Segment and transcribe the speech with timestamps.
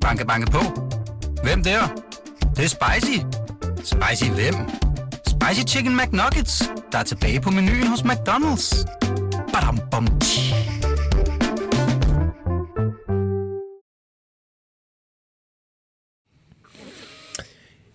[0.00, 0.60] Banke, banke på.
[1.42, 1.80] Hvem der?
[2.40, 3.18] Det, det er spicy.
[3.76, 4.54] Spicy hvem?
[5.26, 8.84] Spicy Chicken McNuggets, der er tilbage på menuen hos McDonald's.
[9.52, 10.54] Badum, bom, tji.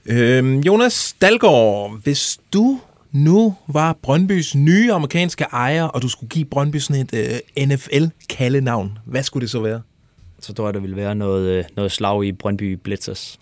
[0.05, 2.79] Øhm, Jonas Dalgaard, hvis du
[3.11, 8.97] nu var Brøndbys nye amerikanske ejer, og du skulle give Brøndby sådan et øh, NFL-kaldenavn,
[9.05, 9.81] hvad skulle det så være?
[10.46, 13.40] Så tror jeg, der ville være noget, øh, noget slag i Brøndby Blitzers.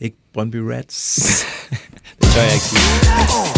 [0.00, 1.18] Ikke Brøndby Rats.
[2.20, 3.54] Det tør jeg ikke sige.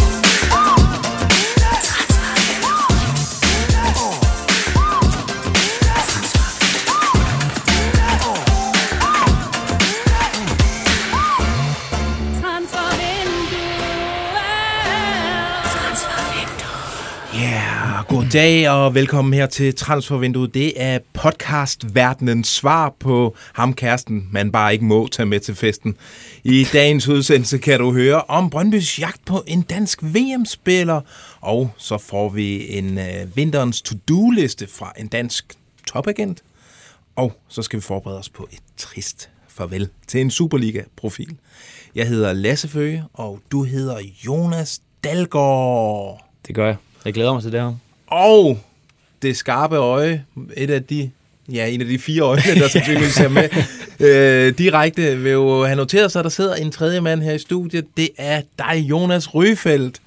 [18.31, 20.55] Ja, god dag og velkommen her til Transfervinduet.
[20.55, 25.97] Det er podcastverdenens svar på ham kæresten, man bare ikke må tage med til festen.
[26.45, 31.01] I dagens udsendelse kan du høre om Brøndbys jagt på en dansk VM-spiller,
[31.41, 35.55] og så får vi en øh, vinterens to-do-liste fra en dansk
[35.87, 36.43] topagent.
[37.17, 41.37] Og så skal vi forberede os på et trist farvel til en Superliga-profil.
[41.95, 46.27] Jeg hedder Lasse Føge, og du hedder Jonas Dalgaard.
[46.47, 46.77] Det gør jeg.
[47.05, 47.90] Jeg glæder mig til det her.
[48.11, 48.59] Og
[49.23, 50.25] det skarpe øje,
[50.57, 51.11] et af de,
[51.53, 53.49] ja, en af de fire øjne, der sandsynligvis er med
[54.01, 57.39] øh, direkte, vil jo have noteret sig, at der sidder en tredje mand her i
[57.39, 57.87] studiet.
[57.97, 60.01] Det er dig, Jonas Ryfeldt.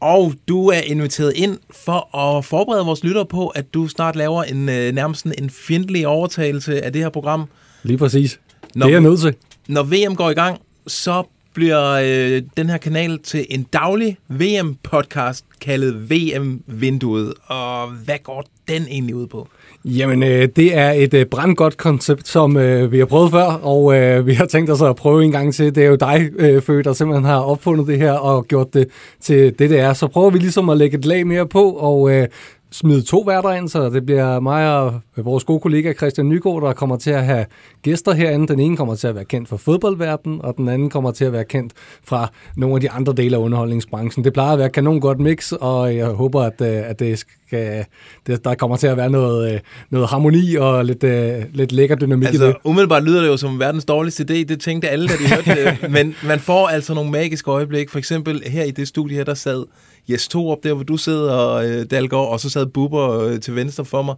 [0.00, 4.42] Og du er inviteret ind for at forberede vores lyttere på, at du snart laver
[4.42, 7.44] en øh, nærmest en fjendtlig overtagelse af det her program.
[7.82, 8.40] Lige præcis.
[8.74, 8.86] Nå.
[8.86, 9.34] Det er jeg nødt til.
[9.68, 11.22] Når VM går i gang, så
[11.58, 17.34] bliver øh, den her kanal til en daglig VM-podcast kaldet VM-vinduet.
[17.46, 19.48] Og hvad går den egentlig ud på?
[19.84, 23.96] Jamen, øh, det er et øh, brandgodt koncept, som øh, vi har prøvet før, og
[23.96, 25.74] øh, vi har tænkt os at prøve en gang til.
[25.74, 28.88] Det er jo dig, øh, Fø, der simpelthen har opfundet det her og gjort det
[29.20, 29.92] til det, det er.
[29.92, 32.26] Så prøver vi ligesom at lægge et lag mere på og øh,
[32.70, 36.72] smide to værter ind, så det bliver mig og vores gode kollega Christian Nygaard, der
[36.72, 37.46] kommer til at have
[37.82, 38.48] gæster herinde.
[38.48, 41.32] Den ene kommer til at være kendt fra fodboldverdenen, og den anden kommer til at
[41.32, 41.72] være kendt
[42.04, 44.24] fra nogle af de andre dele af underholdningsbranchen.
[44.24, 47.84] Det plejer at være kanon godt mix, og jeg håber, at, øh, at det skal,
[48.26, 51.96] det, der kommer til at være noget, øh, noget harmoni og lidt, øh, lidt lækker
[51.96, 52.44] dynamik i det.
[52.44, 54.44] Altså, umiddelbart lyder det jo som verdens dårligste idé.
[54.44, 55.90] Det tænkte alle, da de hørte det.
[55.96, 57.90] Men man får altså nogle magiske øjeblikke.
[57.90, 59.64] For eksempel her i det studie her, der sad
[60.08, 63.84] Jes op der hvor du sidder, øh, Dalgaard, og så sad Bubber øh, til venstre
[63.84, 64.14] for mig.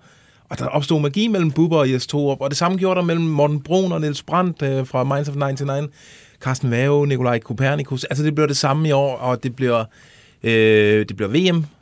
[0.51, 3.25] Og der opstod magi mellem Bubber og Jes op, Og det samme gjorde der mellem
[3.25, 5.89] Morten Brun og Niels Brandt øh, fra Minds of 99.
[6.41, 8.05] Carsten Vave, Nikolaj Kopernikus.
[8.05, 9.85] Altså det bliver det samme i år, og det bliver...
[10.43, 11.31] Øh, det bliver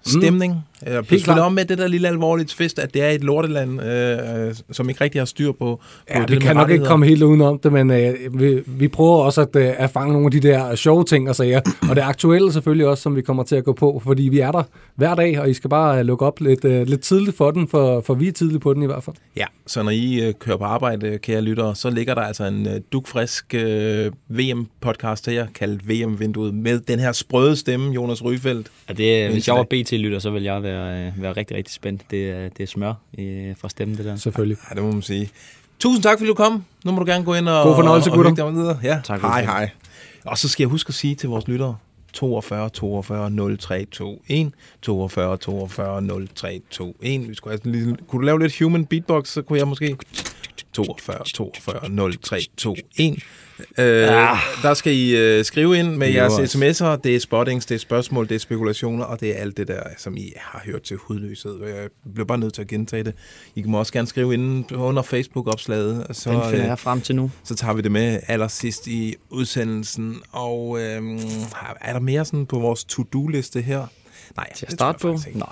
[0.07, 0.53] VM-stemning.
[0.53, 0.93] Mm.
[0.93, 1.39] Øh, Helt klart.
[1.39, 4.89] om med det der lille alvorligt fest, at det er et lorteland, øh, øh, som
[4.89, 5.81] ikke rigtig har styr på, på
[6.15, 9.17] Ja, det vi kan nok ikke komme helt udenom det, men øh, vi, vi prøver
[9.17, 11.61] også at, øh, at fange nogle af de der sjove ting og sager.
[11.91, 14.53] Og det aktuelle selvfølgelig også, som vi kommer til at gå på, fordi vi er
[14.53, 14.63] der
[14.95, 17.69] hver dag, og I skal bare øh, lukke op lidt, øh, lidt tidligt for den,
[17.69, 19.17] for, for vi er tidligt på den i hvert fald.
[19.37, 22.67] Ja, så når I øh, kører på arbejde, kære lyttere, så ligger der altså en
[22.67, 28.67] øh, dugfrisk øh, VM-podcast her, kaldt VM-vinduet, med den her sprøde stemme, Jonas Ryfeldt.
[28.89, 29.69] Ja, det, hvis jeg var slag.
[29.89, 32.03] BT-lytter, så ville jeg være, øh, være rigtig, rigtig spændt.
[32.11, 34.17] Det, er- det er smør øh, fra stemmen, det der.
[34.17, 34.57] Selvfølgelig.
[34.71, 35.31] Ja, det må man sige.
[35.79, 36.65] Tusind tak, fordi du kom.
[36.85, 37.65] Nu må du gerne gå ind og...
[37.65, 38.51] God fornøjelse, og, gutter.
[38.51, 38.79] videre.
[38.83, 39.71] Ja, Tak, hej, hej.
[40.25, 41.77] Og så skal jeg huske at sige til vores lyttere,
[42.13, 43.87] 42 42 03
[44.29, 44.51] 21
[44.83, 46.61] 42 42 03
[47.03, 49.97] 21 Vi skulle en lille, kunne du lave lidt human beatbox, så kunne jeg måske
[50.85, 53.17] 42 42 03 21
[53.79, 53.87] Øh,
[54.63, 57.01] Der skal I øh, skrive ind med jeres er sms'er.
[57.05, 59.83] Det er spottings, det er spørgsmål, det er spekulationer, og det er alt det der,
[59.97, 61.65] som I har hørt til hudløshed.
[61.67, 63.15] Jeg bliver bare nødt til at gentage det.
[63.55, 67.17] I må også gerne skrive ind under Facebook-opslaget, så, Den finder øh, jeg frem til
[67.17, 67.31] nu.
[67.45, 70.17] så tager vi det med allersidst i udsendelsen.
[70.33, 71.21] Og øh,
[71.81, 73.87] er der mere sådan på vores to-do-liste her?
[74.37, 75.19] Nej, Til at starte på?
[75.35, 75.49] Nej.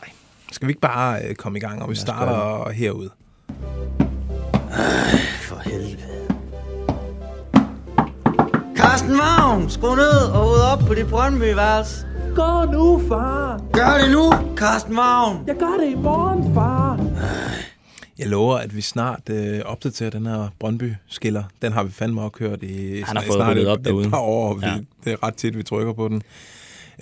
[0.53, 3.11] Skal vi ikke bare øh, komme i gang, og vi starter herude?
[5.49, 5.97] For helvede.
[8.77, 12.07] Carsten Vagn, skru ned og hoved op på dit Brøndby-værelse.
[12.35, 13.61] Gå nu, far.
[13.73, 15.45] Gør det nu, Carsten Vagn.
[15.47, 17.01] Jeg gør det i morgen, far.
[18.19, 21.43] Jeg lover, at vi snart øh, opdaterer den her Brøndby-skiller.
[21.63, 23.85] Den har vi fandme også kørt i Han har snart- fået snart et, op et
[23.85, 24.11] derude.
[24.11, 24.55] par år.
[24.55, 24.79] Vi, Ja.
[25.05, 26.23] Det er ret tit, vi trykker på den.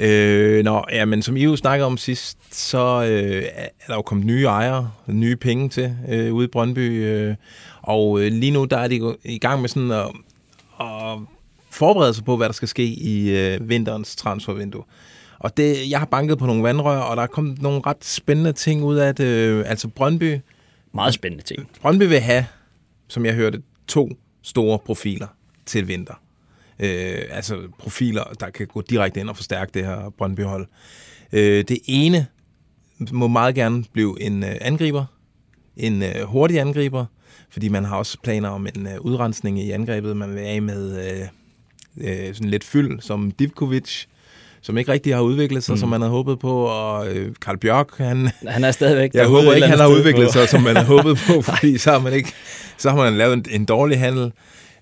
[0.00, 4.02] Øh, nå, ja, men som I jo snakkede om sidst, så øh, er der jo
[4.02, 7.04] kommet nye ejere, nye penge til øh, ude i Brøndby.
[7.04, 7.34] Øh,
[7.82, 10.10] og øh, lige nu der er de i gang med sådan at,
[10.80, 11.18] at
[11.70, 14.82] forberede sig på, hvad der skal ske i øh, vinterens transfervindue.
[15.38, 18.52] Og det, jeg har banket på nogle vandrør, og der er kommet nogle ret spændende
[18.52, 19.24] ting ud af det.
[19.24, 20.38] Øh, altså Brøndby,
[20.94, 21.68] Meget spændende ting.
[21.82, 22.46] Brøndby vil have,
[23.08, 24.10] som jeg hørte, to
[24.42, 25.26] store profiler
[25.66, 26.14] til vinter.
[26.78, 30.66] Øh, altså profiler, der kan gå direkte ind og forstærke det her Brøndby-hold.
[31.32, 32.26] Øh, det ene
[33.12, 35.04] må meget gerne blive en øh, angriber,
[35.76, 37.06] en øh, hurtig angriber,
[37.50, 40.16] fordi man har også planer om en øh, udrensning i angrebet.
[40.16, 41.28] Man vil af med øh,
[42.28, 44.04] øh, sådan lidt fyld, som Divkovic,
[44.62, 45.78] som ikke rigtig har udviklet sig, mm.
[45.78, 48.30] som man havde håbet på, og øh, Karl Bjørk, han...
[48.48, 49.14] Han er stadigvæk...
[49.14, 51.90] Jeg håber ikke, han har udviklet på- sig, som man havde håbet på, fordi så
[51.90, 52.32] har man ikke...
[52.78, 54.32] Så har man lavet en, en dårlig handel.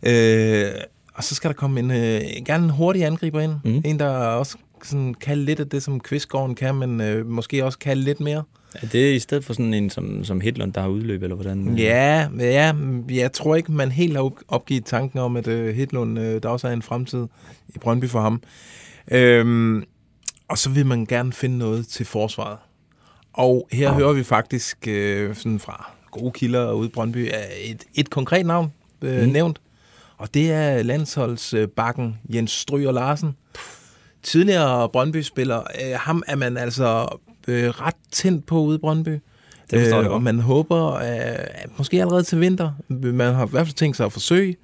[0.07, 0.65] Øh,
[1.15, 3.53] og så skal der komme en, øh, gerne en hurtig angriber ind.
[3.65, 3.83] Mm.
[3.85, 7.79] En, der også sådan kan lidt af det, som Kvistgården kan, men øh, måske også
[7.79, 8.43] kan lidt mere.
[8.75, 11.79] Er det i stedet for sådan en som, som Hitlund, der har udløb, eller hvordan?
[11.79, 12.73] Ja, ja,
[13.11, 16.49] jeg tror ikke, man helt har op- opgivet tanken om, at øh, Hitlund, øh, der
[16.49, 17.27] også er en fremtid
[17.69, 18.43] i Brøndby for ham.
[19.11, 19.85] Øhm,
[20.49, 22.59] og så vil man gerne finde noget til forsvaret.
[23.33, 27.31] Og her hører vi faktisk øh, sådan fra gode kilder ude i Brøndby
[27.65, 28.73] et, et konkret navn
[29.03, 29.29] øh, mm.
[29.29, 29.61] nævnt.
[30.23, 33.37] Og det er landsholdsbakken Jens Stryger Larsen.
[34.23, 35.59] Tidligere Brøndby-spiller.
[35.61, 39.09] Øh, ham er man altså øh, ret tændt på ude i Brøndby.
[39.71, 40.23] Det forstår jeg og godt.
[40.23, 41.39] man håber, øh,
[41.79, 42.71] måske allerede til vinter.
[42.89, 44.57] Man har i hvert fald tænkt sig at forsøge.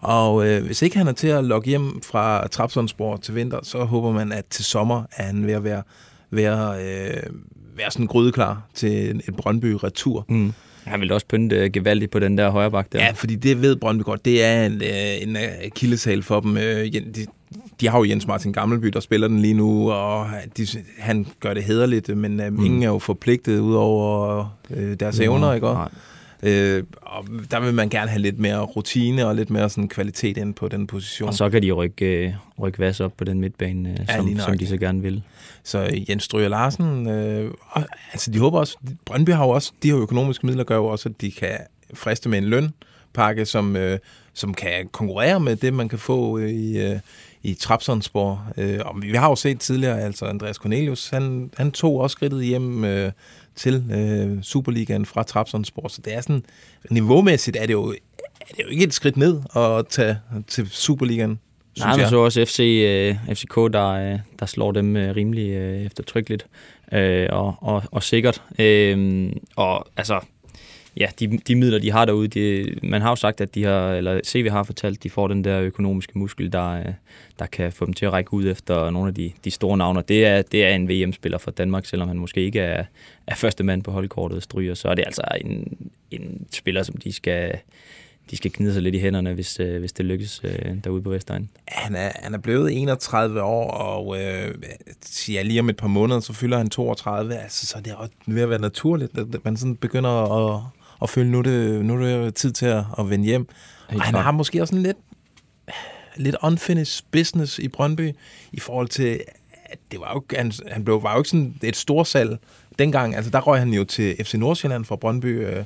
[0.00, 3.84] Og øh, hvis ikke han er til at logge hjem fra Trapsonsborg til vinter, så
[3.84, 5.82] håber man, at til sommer er han ved at være,
[6.30, 7.22] være, øh,
[7.76, 10.24] være sådan grydeklar til en- et Brøndby-retur.
[10.28, 10.52] Mm.
[10.88, 13.04] Han ville også pynte øh, gevaldigt på den der højre bak der.
[13.04, 14.24] Ja, fordi det ved Brøndby godt.
[14.24, 16.54] Det er en, øh, en øh, kildesal for dem.
[16.54, 17.26] De,
[17.80, 20.26] de har jo Jens Martin Gammelby, der spiller den lige nu, og
[20.56, 20.66] de,
[20.98, 22.64] han gør det hederligt, men mm.
[22.64, 25.66] ingen er jo forpligtet ud over øh, deres evner, ikke?
[25.66, 25.88] Nej.
[26.42, 30.36] Øh, og der vil man gerne have lidt mere rutine og lidt mere sådan kvalitet
[30.36, 31.28] ind på den position.
[31.28, 34.38] Og så kan de rykke, øh, rykke vas op på den midtbane, øh, Ja, som,
[34.38, 35.22] som de så gerne vil.
[35.62, 39.90] Så Jens Stryger Larsen, øh, og, altså de håber også, Brøndby har jo også, de
[39.90, 41.58] har økonomiske midler, gør jo også, at de kan
[41.94, 43.98] friste med en lønpakke, som, øh,
[44.34, 46.98] som kan konkurrere med det, man kan få øh, i, øh,
[47.42, 48.40] i Trapsonsborg.
[48.56, 52.44] Øh, og vi har jo set tidligere, altså Andreas Cornelius, han, han tog også skridtet
[52.44, 53.12] hjem øh,
[53.58, 56.44] til øh, Superligaen fra Trapsonsborg, så det er sådan,
[56.90, 57.90] niveaumæssigt er det jo,
[58.40, 60.18] er det jo ikke et skridt ned at tage
[60.48, 61.38] til Superligaen,
[61.78, 62.08] Nej, jeg.
[62.08, 66.46] så også FC, øh, FCK, der, øh, der slår dem øh, rimelig øh, eftertrykkeligt
[66.92, 68.42] øh, og, og, og sikkert.
[68.58, 70.20] Øh, og altså,
[70.98, 73.92] ja, de, de midler, de har derude, de, man har jo sagt, at de har,
[73.92, 76.84] eller CV har fortalt, de får den der økonomiske muskel, der, øh,
[77.38, 80.02] der kan få dem til at række ud efter nogle af de, de store navne.
[80.08, 82.84] Det er, det er en VM-spiller for Danmark, selvom han måske ikke er,
[83.26, 85.78] er første mand på holdkortet stryger, så er det altså en,
[86.10, 87.58] en spiller, som de skal,
[88.30, 91.10] de skal knide sig lidt i hænderne, hvis, øh, hvis det lykkes øh, derude på
[91.10, 91.48] Vestegn.
[91.68, 94.54] Han er, han er blevet 31 år, og øh,
[95.28, 97.36] ja, lige om et par måneder, så fylder han 32.
[97.36, 97.94] Altså, så er det
[98.26, 100.62] ved at være naturligt, at man sådan begynder at,
[101.02, 103.48] at føle, nu er det, nu er det tid til at, at vende hjem.
[103.90, 104.96] Helt og han har måske også en lidt,
[106.16, 108.12] lidt unfinished business i Brøndby,
[108.52, 109.20] i forhold til,
[109.64, 112.38] at det var jo, han, han blev, var jo ikke sådan et storsalg
[112.78, 113.16] dengang.
[113.16, 115.46] Altså, der røg han jo til FC Nordsjælland fra Brøndby.
[115.46, 115.64] Øh,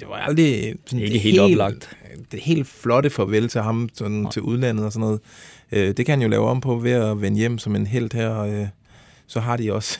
[0.00, 1.96] det var aldrig sådan Ikke helt oplagt.
[2.32, 5.20] det helt flotte farvel til ham sådan, til udlandet og sådan noget.
[5.72, 8.14] Øh, det kan han jo lave om på ved at vende hjem som en held
[8.14, 8.38] her.
[8.38, 8.66] Øh,
[9.26, 9.98] så har de også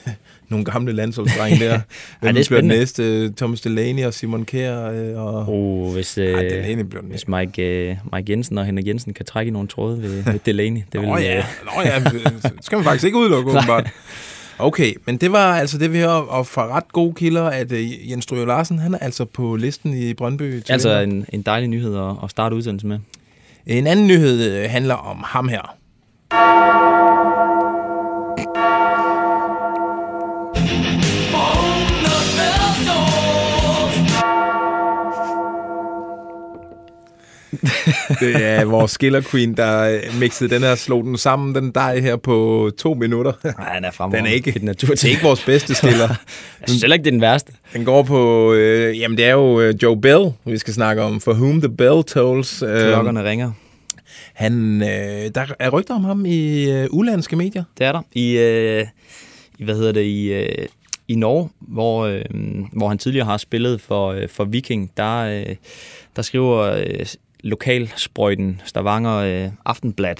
[0.53, 1.79] nogle gamle landsholdsdrenge der.
[2.21, 3.29] Hvem det er bliver den næste?
[3.33, 4.89] Thomas Delaney og Simon Kjær.
[4.91, 8.65] Øh, og, Oh, hvis, Ej, øh, Delaney bliver den hvis Mike, øh, Mike Jensen og
[8.65, 10.81] Henrik Jensen kan trække i nogle tråde ved, ved Delaney.
[10.93, 13.89] Det vil, Nå ja, øh, Nå ja, det skal man faktisk ikke udelukke, åbenbart.
[14.59, 18.11] Okay, men det var altså det, vi hører, og fra ret gode kilder, at øh,
[18.11, 20.63] Jens Stryger Larsen, han er altså på listen i Brøndby.
[20.69, 22.99] altså en, en dejlig nyhed at, at starte udsendelsen med.
[23.67, 25.75] En anden nyhed øh, handler om ham her.
[38.19, 41.99] Det er vores skiller queen, der øh, mixede den her, slog den sammen, den dej
[41.99, 43.31] her på to minutter.
[43.59, 44.17] Nej, han er fremragende.
[44.17, 44.51] Den er ikke,
[44.91, 46.07] det er ikke vores bedste skiller.
[46.61, 47.51] Jeg synes heller ikke, det er den værste.
[47.73, 51.21] Den går på, øh, jamen det er jo øh, Joe Bell, vi skal snakke om,
[51.21, 52.61] for whom the bell tolls.
[52.61, 53.51] Øh, Klokkerne ringer.
[54.33, 57.63] han, øh, der er rygter om ham i øh, ulandske medier.
[57.77, 58.01] Det er der.
[58.11, 58.85] I, øh,
[59.59, 60.67] i hvad hedder det, i, øh,
[61.07, 62.21] i Norge, hvor, øh,
[62.73, 65.55] hvor han tidligere har spillet for, øh, for Viking, der, øh,
[66.15, 67.05] der skriver øh,
[67.43, 70.15] lokalsprøjten Stavanger øh, Aftenblad.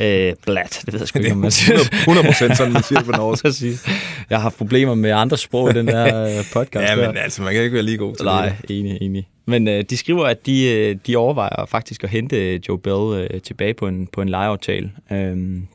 [0.00, 1.78] Øh, blad, det ved jeg sgu ikke, om man siger.
[1.78, 3.44] 100 procent sådan, man siger det på norsk.
[3.48, 3.88] Præcis.
[4.30, 6.90] Jeg har haft problemer med andre sprog i den her øh, podcast.
[6.90, 8.78] Ja, men altså, man kan ikke være lige god til Nej, det.
[8.78, 9.28] enig, enig.
[9.46, 13.40] Men øh, de skriver, at de, øh, de overvejer faktisk at hente Joe Bell øh,
[13.40, 14.90] tilbage på en, på en lejeaftale.
[15.12, 15.66] Øhm,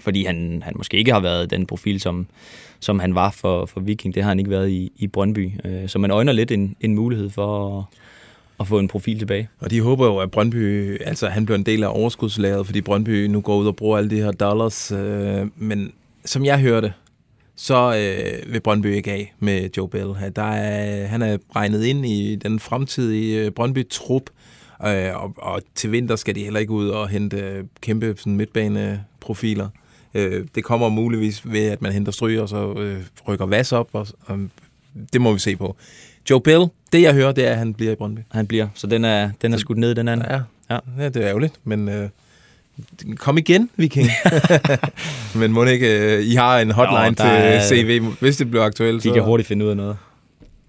[0.00, 2.26] fordi han, han måske ikke har været den profil, som,
[2.80, 4.14] som han var for, for Viking.
[4.14, 5.50] Det har han ikke været i, i Brøndby.
[5.64, 7.84] Øh, så man øjner lidt en, en mulighed for at,
[8.60, 9.48] at få en profil tilbage.
[9.58, 13.26] Og de håber jo, at Brøndby, altså han bliver en del af overskudslaget, fordi Brøndby
[13.26, 14.92] nu går ud og bruger alle de her dollars.
[14.92, 15.92] Øh, men
[16.24, 16.92] som jeg hørte,
[17.56, 20.14] så øh, vil Brøndby ikke af med Joe Bell.
[20.36, 24.22] Der er, han er regnet ind i den fremtidige øh, Brøndby-trup,
[24.86, 28.36] øh, og, og til vinter skal de heller ikke ud og hente øh, kæmpe sådan,
[28.36, 29.68] midtbaneprofiler.
[30.14, 33.88] Øh, det kommer muligvis ved, at man henter stryger, og så øh, rykker Vas op,
[33.92, 34.38] og, og
[35.12, 35.76] det må vi se på.
[36.30, 38.20] Joe Bell, det jeg hører, det er, at han bliver i Brøndby.
[38.32, 40.26] Han bliver, så den er, den er skudt ned, den anden.
[40.30, 40.78] Ja, Ja.
[40.98, 42.08] ja det er ærgerligt, men øh,
[43.16, 44.08] kom igen, Viking.
[45.34, 48.64] men må ikke, øh, I har en hotline der til er- CV, hvis det bliver
[48.64, 49.02] aktuelt.
[49.04, 49.96] De kan hurtigt finde ud af noget.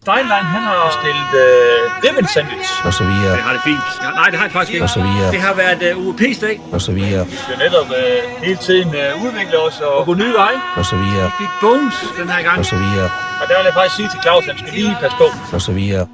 [0.04, 2.70] Steinlein, han har stillet øh, ribbon sandwich.
[2.88, 3.86] og så videre, Det har det fint.
[4.04, 4.84] Ja, nej, det har jeg faktisk ikke.
[4.88, 6.56] og så videre, Det har været øh, UEP's dag.
[6.76, 10.34] og så videre, Vi skal netop øh, hele tiden øh, udvikle os og gå nye
[10.42, 10.60] veje.
[10.80, 12.58] og så videre, Vi fik bones den her gang.
[12.60, 13.10] og så videre,
[13.42, 15.28] Og der vil jeg faktisk sige til Claus, at han skal lige passe på.
[15.56, 16.08] og så videre.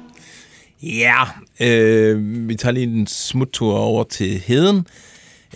[0.82, 1.20] Ja,
[1.66, 2.14] øh,
[2.48, 4.86] vi tager lige en smuttur over til Heden.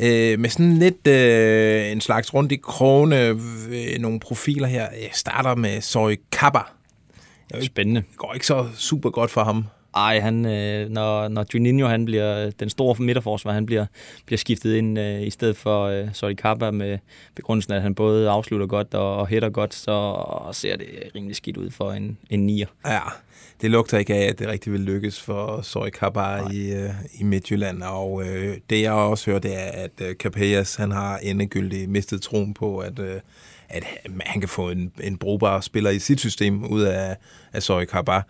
[0.02, 4.80] Øh, med sådan lidt øh, en slags rundt i krone, øh, nogle profiler her.
[5.02, 6.60] Jeg starter med Soy Kappa.
[7.62, 8.00] Spændende.
[8.10, 9.64] Det går ikke så super godt for ham.
[9.94, 13.86] Ej, han, øh, når, når Juninho han bliver den store midterforsvar, han bliver,
[14.26, 15.84] bliver skiftet ind øh, i stedet for
[16.24, 16.98] øh, Kappa med
[17.34, 21.56] begrundelsen, at han både afslutter godt og, og hætter godt, så ser det rimelig skidt
[21.56, 22.66] ud for en, en nier.
[22.86, 23.00] Ja,
[23.60, 26.90] det lugter ikke af, at det rigtig vil lykkes for Soy Kappa i, øh,
[27.20, 27.82] i Midtjylland.
[27.82, 32.22] Og øh, det jeg også hører, det er, at øh, Capellas, han har endegyldigt mistet
[32.22, 33.20] troen på, at, øh,
[33.70, 33.84] at
[34.26, 37.16] han kan få en, en brugbar spiller i sit system ud af,
[37.52, 38.22] af Soy Kappa.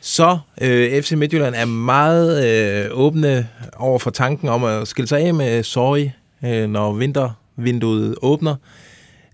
[0.00, 2.48] Så øh, FC Midtjylland er meget
[2.84, 6.08] øh, åbne over for tanken om at skille sig af med Soy,
[6.44, 8.56] øh, når vintervinduet åbner.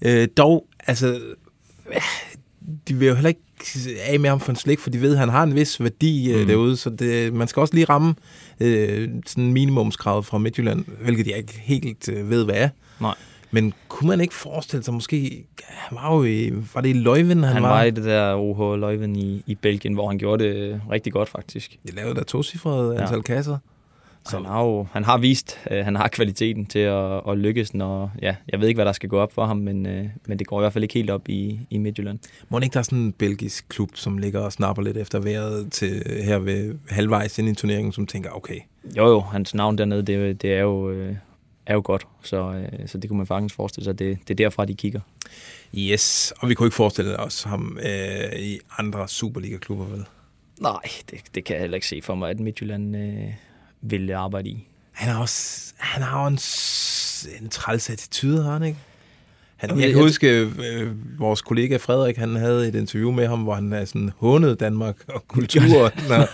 [0.02, 1.20] Øh, dog, altså,
[2.88, 3.40] de vil jo heller ikke
[4.00, 6.34] af med ham for en slik, for de ved, at han har en vis værdi
[6.36, 6.46] mm.
[6.46, 8.14] derude, så det, man skal også lige ramme
[8.60, 12.68] øh, sådan minimumskravet fra Midtjylland, hvilket jeg ikke helt øh, ved, hvad er.
[13.00, 13.14] Nej.
[13.50, 17.42] Men kunne man ikke forestille sig, måske, han var jo i, var det i Løjven,
[17.44, 20.54] han, Han var i det der OH Leuven i, i Belgien, hvor han gjorde det
[20.56, 21.78] øh, rigtig godt faktisk.
[21.88, 23.02] De lavede der tocifrede Ja.
[23.02, 23.58] antal kasser.
[24.28, 27.74] Så han har jo han har vist, at han har kvaliteten til at, at lykkes,
[27.74, 30.38] når, ja, jeg ved ikke, hvad der skal gå op for ham, men, øh, men
[30.38, 32.18] det går i hvert fald ikke helt op i, i Midtjylland.
[32.48, 35.72] Må ikke der er sådan en belgisk klub, som ligger og snapper lidt efter vejret
[35.72, 38.58] til her ved halvvejs ind i turneringen, som tænker, okay,
[38.96, 41.14] Jo jo, hans navn dernede, det, det er, jo, øh,
[41.66, 44.44] er jo godt, så, øh, så det kunne man faktisk forestille sig, det, det er
[44.44, 45.00] derfra, de kigger.
[45.74, 50.04] yes, og vi kunne ikke forestille os ham øh, i andre Superliga-klubber, vel?
[50.60, 50.80] Nej,
[51.10, 53.24] det, det kan jeg heller ikke se for mig, at Midtjylland øh,
[53.82, 54.66] vil arbejde i.
[54.92, 56.38] Han har også han har jo en,
[57.42, 58.78] en træls attitude, har han ikke?
[59.56, 63.42] Han, jeg jeg- kan huske, øh, vores kollega Frederik, han havde et interview med ham,
[63.42, 65.92] hvor han er sådan hånede Danmark og kultur.
[66.08, 66.26] Nå,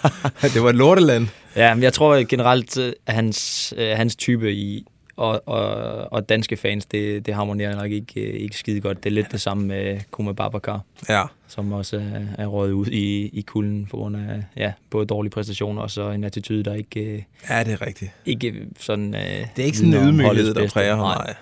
[0.55, 1.29] det var et lorteland.
[1.57, 4.87] Ja, men jeg tror generelt, øh, at hans, øh, hans type i,
[5.17, 5.67] og, og,
[6.13, 9.05] og danske fans, det, det harmonerer nok ikke, øh, ikke skide godt.
[9.05, 12.87] Det er lidt det samme med Kuma Babacar, Ja, som også er, er røget ud
[12.87, 16.75] i, i kulden på grund af ja, både dårlige præstationer og så en attitude, der
[16.75, 18.11] ikke, øh, ja det er rigtigt.
[18.27, 19.15] ikke sådan...
[19.15, 19.21] Øh,
[19.57, 21.05] Det er ikke sådan en ydmyghed, der præger ham.
[21.05, 21.35] Nej.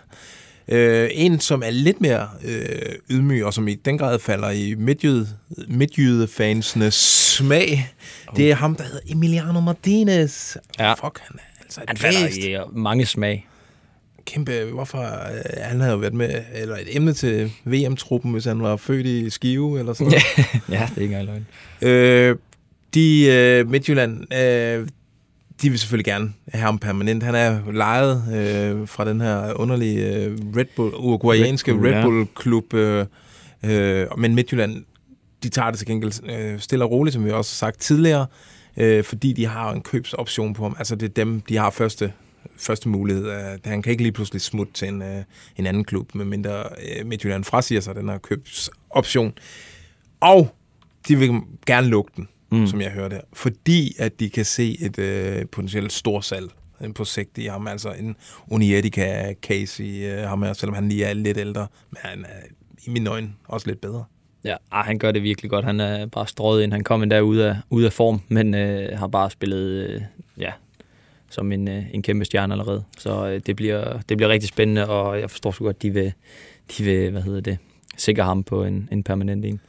[0.68, 4.74] Øh, en, som er lidt mere øh, ydmyg, og som i den grad falder i
[4.78, 5.28] midtjyde,
[5.68, 6.94] midtjyde-fansenes
[7.36, 7.90] smag,
[8.36, 10.56] det er ham, der hedder Emiliano Martinez.
[10.78, 10.92] Ja.
[10.92, 13.46] Fuck, han er altså Han falder i mange smag.
[14.32, 18.62] Kæmpe, hvorfor øh, han havde jo været med, eller et emne til VM-truppen, hvis han
[18.62, 20.22] var født i Skive, eller sådan noget.
[20.80, 21.46] ja, det er ikke engang løgn.
[21.92, 22.36] øh,
[22.94, 24.88] de, øh, Midtjylland, øh,
[25.62, 27.22] de vil selvfølgelig gerne have ham permanent.
[27.22, 32.02] Han er lejet øh, fra den her underlige øh, Red Bull, uruguayanske Red Bull, Red.
[32.02, 33.06] Bull-klub, øh,
[33.64, 34.84] øh, men Midtjylland,
[35.42, 38.26] de tager det til gengæld øh, stille og roligt, som vi også har sagt tidligere,
[38.76, 40.76] øh, fordi de har en købsoption på ham.
[40.78, 42.12] Altså det er dem, de har første
[42.56, 43.30] første mulighed.
[43.30, 45.24] Øh, Han kan ikke lige pludselig smutte til en, øh,
[45.56, 49.32] en anden klub, medmindre øh, Midtjylland frasiger sig den her købsoption.
[50.20, 50.54] Og
[51.08, 52.66] de vil gerne lukke den, mm.
[52.66, 56.50] som jeg hørte fordi at de kan se et øh, potentielt storsalg
[56.94, 57.66] på sigt i ham.
[57.66, 58.16] Altså en
[58.48, 62.40] Unietica-case i øh, ham her, selvom han lige er lidt ældre, men han er
[62.86, 64.04] i mine øjne også lidt bedre.
[64.44, 65.64] Ja, ah, han gør det virkelig godt.
[65.64, 66.72] Han er bare strøget ind.
[66.72, 70.00] Han kom endda ud af, ud af form, men øh, har bare spillet øh,
[70.38, 70.52] ja,
[71.30, 72.84] som en, øh, en kæmpe stjerne allerede.
[72.98, 76.12] Så øh, det, bliver, det bliver rigtig spændende, og jeg forstår så godt, de vil,
[76.78, 77.58] de vil hvad hedder det,
[77.96, 79.60] sikre ham på en, en permanent en.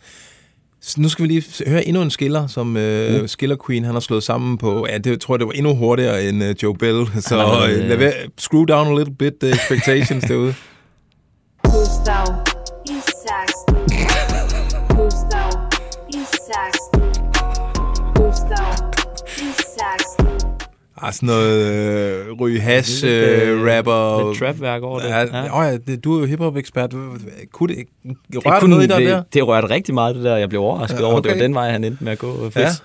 [0.83, 3.27] Så nu skal vi lige høre endnu en skiller, som øh, uh.
[3.27, 4.87] Skiller Queen han har slået sammen på.
[4.89, 7.07] Ja, det tror jeg, det var endnu hurtigere end øh, Joe Bell.
[7.19, 10.53] Så øh, øh, lad være, screw down a little bit the expectations derude.
[11.63, 12.40] Gustav
[21.03, 21.65] Ah, sådan noget
[22.27, 24.27] øh, ryge hash, øh, øh, rapper.
[24.29, 25.07] lidt trapværk over det.
[25.09, 25.43] Ja, Ja.
[25.43, 25.59] ja.
[25.59, 26.93] Oh ja, det, du er jo hiphop-ekspert.
[27.51, 29.23] Kunne det, Det, rørte kunne, noget i dig det, der?
[29.33, 30.37] det rørte rigtig meget, det der.
[30.37, 31.39] Jeg blev overrasket Ja, ja, over, det okay.
[31.41, 32.51] var den vej, han endte med at gå.
[32.55, 32.69] Ja.
[32.69, 32.83] Fedt.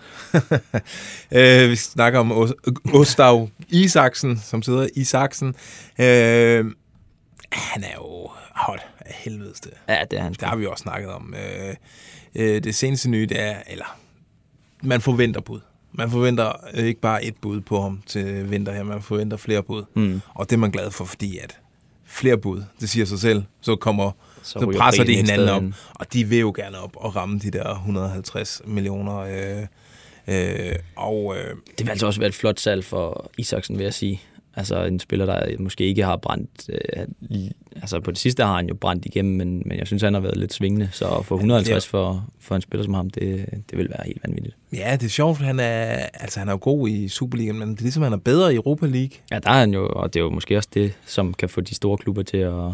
[1.65, 2.53] øh, vi snakker om Os-
[2.93, 5.49] Gustav Isaksen, som sidder i Saksen.
[6.01, 6.65] Øh,
[7.53, 9.69] han er jo hot af helvedeste.
[9.89, 10.35] Ja, det er han.
[10.41, 11.35] Der har vi også snakket om.
[11.35, 11.75] Øh,
[12.35, 13.99] øh, det seneste nye, det er, eller
[14.83, 15.61] man forventer bud.
[15.99, 19.85] Man forventer ikke bare et bud på ham til vinter her, man forventer flere bud.
[19.95, 20.21] Mm.
[20.35, 21.59] Og det er man glad for, fordi at
[22.05, 24.11] flere bud, det siger sig selv, så kommer
[24.43, 25.63] så, så presser de hinanden op.
[25.95, 29.17] Og de vil jo gerne op og ramme de der 150 millioner.
[29.19, 29.67] Øh,
[30.27, 33.95] øh, og øh, Det vil altså også være et flot salg for Isaksen, vil jeg
[33.95, 34.23] sige.
[34.57, 36.69] Altså en spiller, der måske ikke har brændt...
[36.69, 37.07] Øh,
[37.75, 40.21] altså på det sidste har han jo brændt igennem, men, men jeg synes, han har
[40.21, 40.89] været lidt svingende.
[40.93, 44.23] Så at få 150 for, for en spiller som ham, det, det vil være helt
[44.27, 44.57] vanvittigt.
[44.73, 47.79] ja, det er sjovt, han er, altså, han er jo god i Superligaen, men det
[47.79, 49.19] er ligesom, han er bedre i Europa League.
[49.31, 51.61] Ja, der er han jo, og det er jo måske også det, som kan få
[51.61, 52.73] de store klubber til at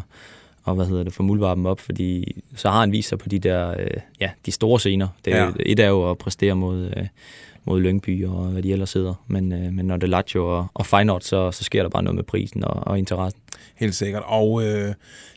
[0.65, 3.39] og hvad hedder det, få muldvarpen op, fordi så har han vist sig på de
[3.39, 3.87] der, øh,
[4.21, 5.09] ja, de store scener.
[5.25, 5.51] Det er, ja.
[5.61, 7.07] Et er jo at præstere mod, øh,
[7.64, 10.66] mod Lyngby og hvad de ellers hedder, men, øh, men når det er Lazio og,
[10.75, 13.40] og Feyenoord, så, så sker der bare noget med prisen og, og interessen.
[13.75, 14.23] Helt sikkert.
[14.26, 14.95] Og øh,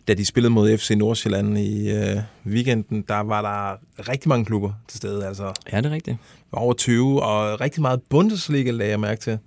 [0.07, 3.77] da de spillede mod FC Nordsjælland i øh, weekenden, der var der
[4.11, 5.25] rigtig mange klubber til stede.
[5.27, 6.17] Altså Ja, det er rigtigt.
[6.51, 9.37] over 20, og rigtig meget Bundesliga lagde jeg mærke til.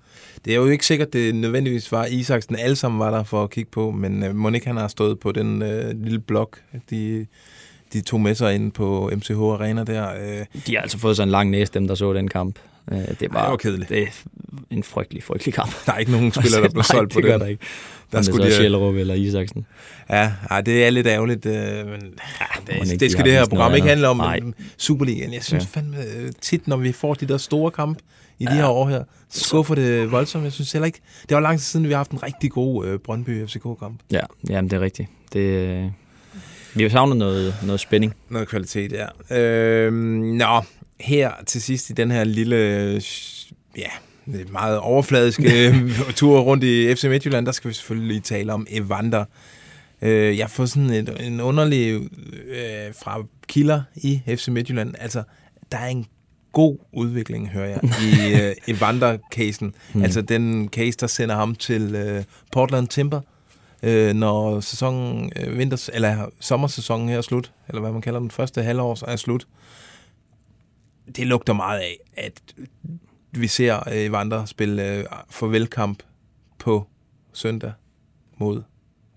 [0.44, 2.56] Det er jo ikke sikkert, det nødvendigvis var Isaksen.
[2.56, 5.32] Alle sammen var der for at kigge på, men øh, Monik han har stået på
[5.32, 7.26] den øh, lille blok, de,
[7.92, 10.08] de tog med sig ind på MCH Arena der.
[10.40, 12.58] Øh, De har altså fået sådan en lang næse, dem der så den kamp.
[12.92, 13.88] Øh, Det var, det var kedeligt.
[13.88, 14.06] Det er
[14.70, 15.72] en frygtelig, frygtelig kamp.
[15.86, 17.40] der er ikke nogen spillere, der blev Nej, solgt på det gør den.
[17.40, 17.62] der ikke.
[18.12, 19.66] Der skulle det så de- Sjællerup eller Isaksen.
[20.10, 21.52] Ja, ej, det er lidt ærgerligt, øh,
[21.86, 22.00] men
[22.40, 24.16] ja, det, det de skal det her program ikke handle om.
[24.16, 25.80] Men Superligaen, jeg synes Ja.
[25.80, 25.96] fandme
[26.40, 28.00] tit, når vi får de der store kampe
[28.38, 30.44] i de her år her, så skuffer det voldsomt.
[30.44, 32.86] Jeg synes heller ikke, det var lang tid siden, vi har haft en rigtig god
[32.86, 34.00] øh, Brøndby FCK-kamp.
[34.10, 35.08] Ja, jamen det er rigtigt.
[35.32, 35.92] Det,
[36.74, 38.14] vi har savnet noget, noget spænding.
[38.28, 39.38] Noget kvalitet, ja.
[39.38, 40.62] Øh, nå,
[41.00, 42.56] her til sidst i den her lille,
[43.76, 43.90] ja,
[44.52, 45.74] meget overfladiske
[46.16, 49.24] tur rundt i FC Midtjylland, der skal vi selvfølgelig lige tale om Evander.
[50.02, 51.94] Øh, jeg får sådan et, en underlig
[52.48, 54.94] øh, fra kilder i FC Midtjylland.
[54.98, 55.22] Altså,
[55.72, 56.06] der er en
[56.52, 59.74] god udvikling, hører jeg, i øh, Evander-casen.
[59.92, 60.02] Hmm.
[60.02, 63.20] Altså den case, der sender ham til øh, Portland Timber,
[63.82, 68.30] øh, når sæsonen, øh, vinters, eller sommersæsonen her er slut, eller hvad man kalder den
[68.30, 69.46] første halvår er slut.
[71.16, 72.42] Det lugter meget af, at
[73.32, 76.02] vi ser øh, Evander spille øh, farvelkamp
[76.58, 76.86] på
[77.32, 77.72] søndag
[78.38, 78.64] mod, kan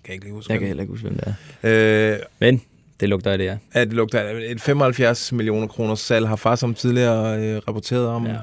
[0.08, 2.14] jeg ikke lige huske, Jeg kan heller ikke huske, hvem det er.
[2.14, 2.62] Øh, Men
[3.02, 3.58] det lugter af det, ja.
[3.76, 4.52] Ja, det lugter af det.
[4.52, 8.28] Et 75 millioner kroner salg har far som tidligere øh, rapporteret om.
[8.28, 8.34] Ja.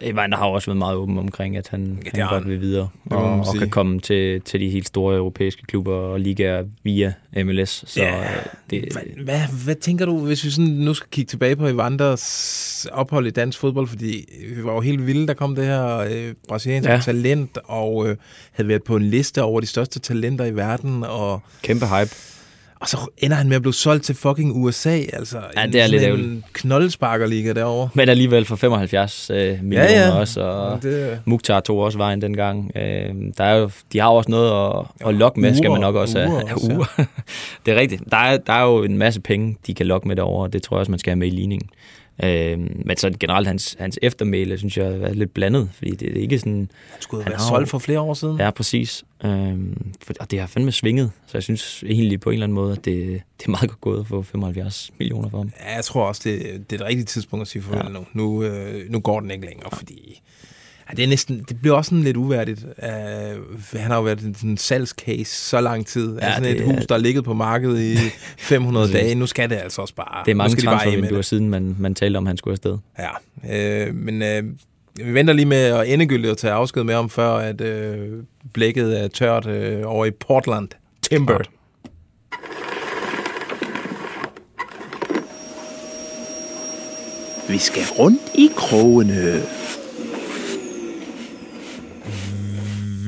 [0.00, 0.26] Ja.
[0.36, 3.46] Har også været meget åben omkring, at han, ja, han godt vil videre og, og
[3.58, 7.12] kan komme til, til de helt store europæiske klubber og ligaer via
[7.44, 7.84] MLS.
[7.86, 8.18] Så Ja.
[8.20, 8.26] øh,
[8.70, 12.86] det, Hvad, hvad, hvad tænker du, hvis vi sådan nu skal kigge tilbage på Evanders
[12.92, 13.88] ophold i dansk fodbold?
[13.88, 14.24] Fordi
[14.56, 16.92] vi var jo helt vilde, der kom det her øh, brasilianske.
[16.92, 17.00] Ja.
[17.00, 18.16] talent, og øh,
[18.52, 22.14] havde været på en liste over de største talenter i verden, og, kæmpe hype.
[22.82, 24.98] Og så ender han med at blive solgt til fucking USA.
[25.12, 26.44] Altså, Ja, det er lidt en ærgerligt.
[26.52, 27.88] knoldesparkerliga derovre.
[27.94, 30.18] Men alligevel for 75 øh, millioner ja.
[30.18, 32.70] også, og Det, Mukhtar tog også vejen dengang.
[32.76, 35.80] Øh, der er jo, de har jo også noget at, at lokke med, skal man
[35.80, 36.32] nok også have.
[36.68, 37.04] ja.
[37.66, 38.02] det er rigtigt.
[38.10, 40.62] Der er, der er jo en masse penge, de kan lokke med derovre, og det
[40.62, 41.68] tror jeg også, man skal have med i ligningen.
[42.24, 46.20] Øh, men så generelt hans, hans eftermæle, synes jeg, er lidt blandet, fordi det er
[46.20, 46.70] ikke sådan...
[46.92, 48.38] han skulle Han jo- solgt for flere år siden.
[48.38, 49.04] Ja, præcis.
[49.24, 49.58] Øh,
[50.02, 52.72] for, og det har fandme svinget, så jeg synes egentlig på en eller anden måde,
[52.72, 55.52] at det, det er meget godt gået at få 75 millioner for ham.
[55.60, 57.98] Ja, jeg tror også, det, det er det rigtige tidspunkt at sige farvel ja.
[57.98, 58.06] Nu.
[58.12, 60.20] Nu, øh, nu går den ikke længere, fordi
[60.96, 62.64] det, er næsten, det bliver også sådan lidt uværdigt.
[62.64, 66.18] Uh, han har jo været en sådan salgscase så lang tid.
[66.22, 67.96] Ja, sådan det et er- hus, der har ligget på markedet i
[68.38, 69.00] 500 Præcis.
[69.00, 69.14] dage.
[69.14, 70.22] Nu skal det altså også bare...
[70.24, 72.78] Det er mange transfervinduer siden, man, man talte om, at han skulle afsted.
[72.98, 74.42] Ja, øh, men øh,
[75.06, 78.08] vi venter lige med at endegyldigt at tage afsked med ham, før at øh,
[78.52, 80.68] blækket er tørt øh, over i Portland.
[81.02, 81.34] Timber.
[81.34, 81.48] Smart.
[87.48, 89.42] Vi skal rundt i krogene.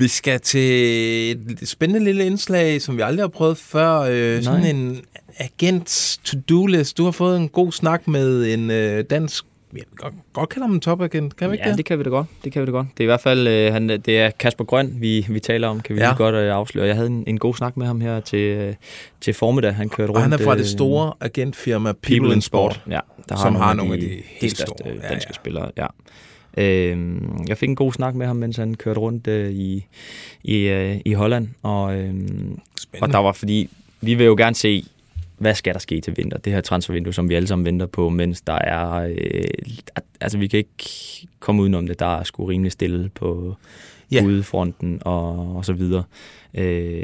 [0.01, 4.01] Vi skal til et spændende lille indslag, som vi aldrig har prøvet før.
[4.01, 5.01] Øh, sådan en
[5.39, 6.99] agents to-do-list.
[6.99, 9.45] Du har fået en god snak med en øh, dansk...
[9.73, 11.77] Ja, vi godt, godt kalde ham en topagent, kan vi ikke ja, det?
[11.79, 12.27] det kan vi da godt.
[12.45, 12.87] Det kan vi da godt.
[12.93, 15.81] Det er i hvert fald øh, han, det er Kasper Grøn, vi, vi taler om,
[15.81, 16.07] kan vi Ja.
[16.07, 16.13] ja.
[16.13, 16.87] lige godt øh, afsløre.
[16.87, 18.75] Jeg havde en, en god snak med ham her til, øh,
[19.21, 19.75] til formiddag.
[19.75, 20.17] Han kørte rundt.
[20.17, 22.75] Og han er fra det øh, store agentfirma People, People in Sport.
[22.75, 22.93] Sport.
[22.93, 24.95] Ja, der Som har nogle af de de, helt helt største store.
[25.03, 25.35] Ja, danske ja.
[25.35, 25.71] spillere.
[25.77, 25.87] Ja.
[26.57, 27.17] Øh,
[27.49, 29.87] jeg fik en god snak med ham, mens han kørte rundt øh, i,
[30.45, 31.49] i, øh, i Holland.
[31.63, 32.15] Og, øh,
[33.01, 34.85] og der var fordi, vi vil jo gerne se,
[35.39, 36.39] hvad skal der ske til vinter?
[36.39, 38.93] Det her transfervindue, som vi alle sammen venter på, mens der er...
[38.93, 39.45] Øh,
[40.21, 41.99] altså, vi kan ikke komme udenom det.
[41.99, 43.55] Der er sgu rimelig stille på
[44.13, 44.25] ja.
[44.25, 46.05] udefronten og, og så videre.
[46.55, 47.03] Øh,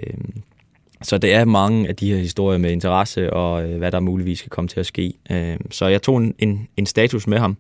[1.03, 4.39] så det er mange af de her historier med interesse og øh, hvad der muligvis
[4.39, 5.13] skal komme til at ske.
[5.31, 7.57] Øh, så jeg tog en, en, en status med ham.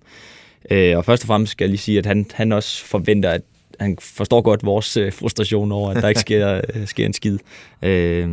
[0.70, 3.42] Øh, og først og fremmest skal jeg lige sige, at han, han også forventer, at
[3.81, 7.38] han forstår godt vores øh, frustration over, at der ikke sker, øh, sker en skid.
[7.83, 8.29] Øh,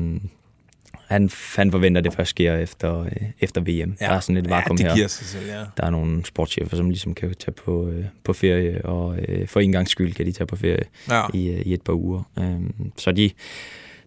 [1.08, 3.12] han, han forventer, at det først sker efter, øh,
[3.42, 3.70] efter VM.
[4.02, 4.06] Ja.
[4.06, 4.90] Der er sådan et vakuum ja, her.
[4.90, 5.64] det giver sig selv, ja.
[5.78, 9.60] Der er nogle sportschefer, som ligesom kan tage på, øh, på ferie, og øh, for
[9.60, 11.22] en gang skyld kan de tage på ferie Ja.
[11.34, 12.24] i, øh, i et par uger.
[12.40, 13.30] Øhm, så de,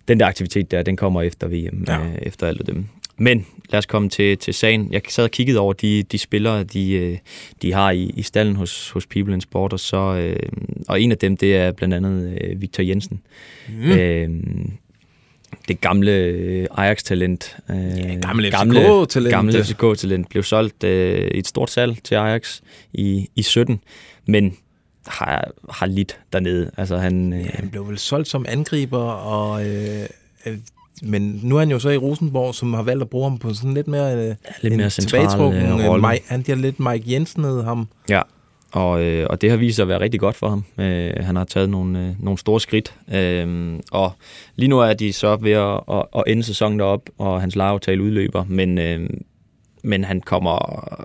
[0.08, 1.98] den der aktivitet der, den kommer efter VM, Ja.
[2.00, 2.86] øh, efter alt af dem.
[3.22, 4.88] Men lad os komme til, til sagen.
[4.92, 7.18] Jeg sad og kiggede over de, de spillere, de, øh,
[7.62, 10.36] de har i, i stallen hos, hos People in Sport, og, så, øh,
[10.88, 13.20] og en af dem, det er blandt andet øh, Victor Jensen.
[13.68, 13.90] Mm.
[13.90, 14.30] Øh,
[15.68, 17.56] det gamle øh, Ajax-talent.
[17.70, 19.30] Øh, Ja, gamle FCK-talent.
[19.30, 20.28] Gamle FCK-talent.
[20.28, 22.60] Blev solgt øh, i et stort salg til Ajax
[22.92, 23.80] i, i 17,
[24.26, 24.56] men
[25.06, 26.70] har, har lidt dernede.
[26.76, 30.06] Altså han, øh, Ja, han blev vel solgt som angriber, og, øh,
[30.46, 30.58] øh,
[31.02, 33.54] men nu er han jo så i Rosenborg, som har valgt at bruge ham på
[33.54, 36.08] sådan lidt mere, øh, lidt en mere central tilbagetrukken, øh, øh, rolle.
[36.08, 37.88] Mike, han bliver lidt Mike Jensen ned ham.
[38.08, 38.22] Ja,
[38.72, 40.64] og, øh, og det har vist sig at være rigtig godt for ham.
[40.78, 44.12] Øh, han har taget nogle, øh, nogle store skridt, øh, og
[44.56, 48.02] lige nu er de så ved at, at, at ende sæsonen derop, og hans lejeaftale
[48.02, 49.10] udløber, men, øh,
[49.82, 51.04] men han kommer,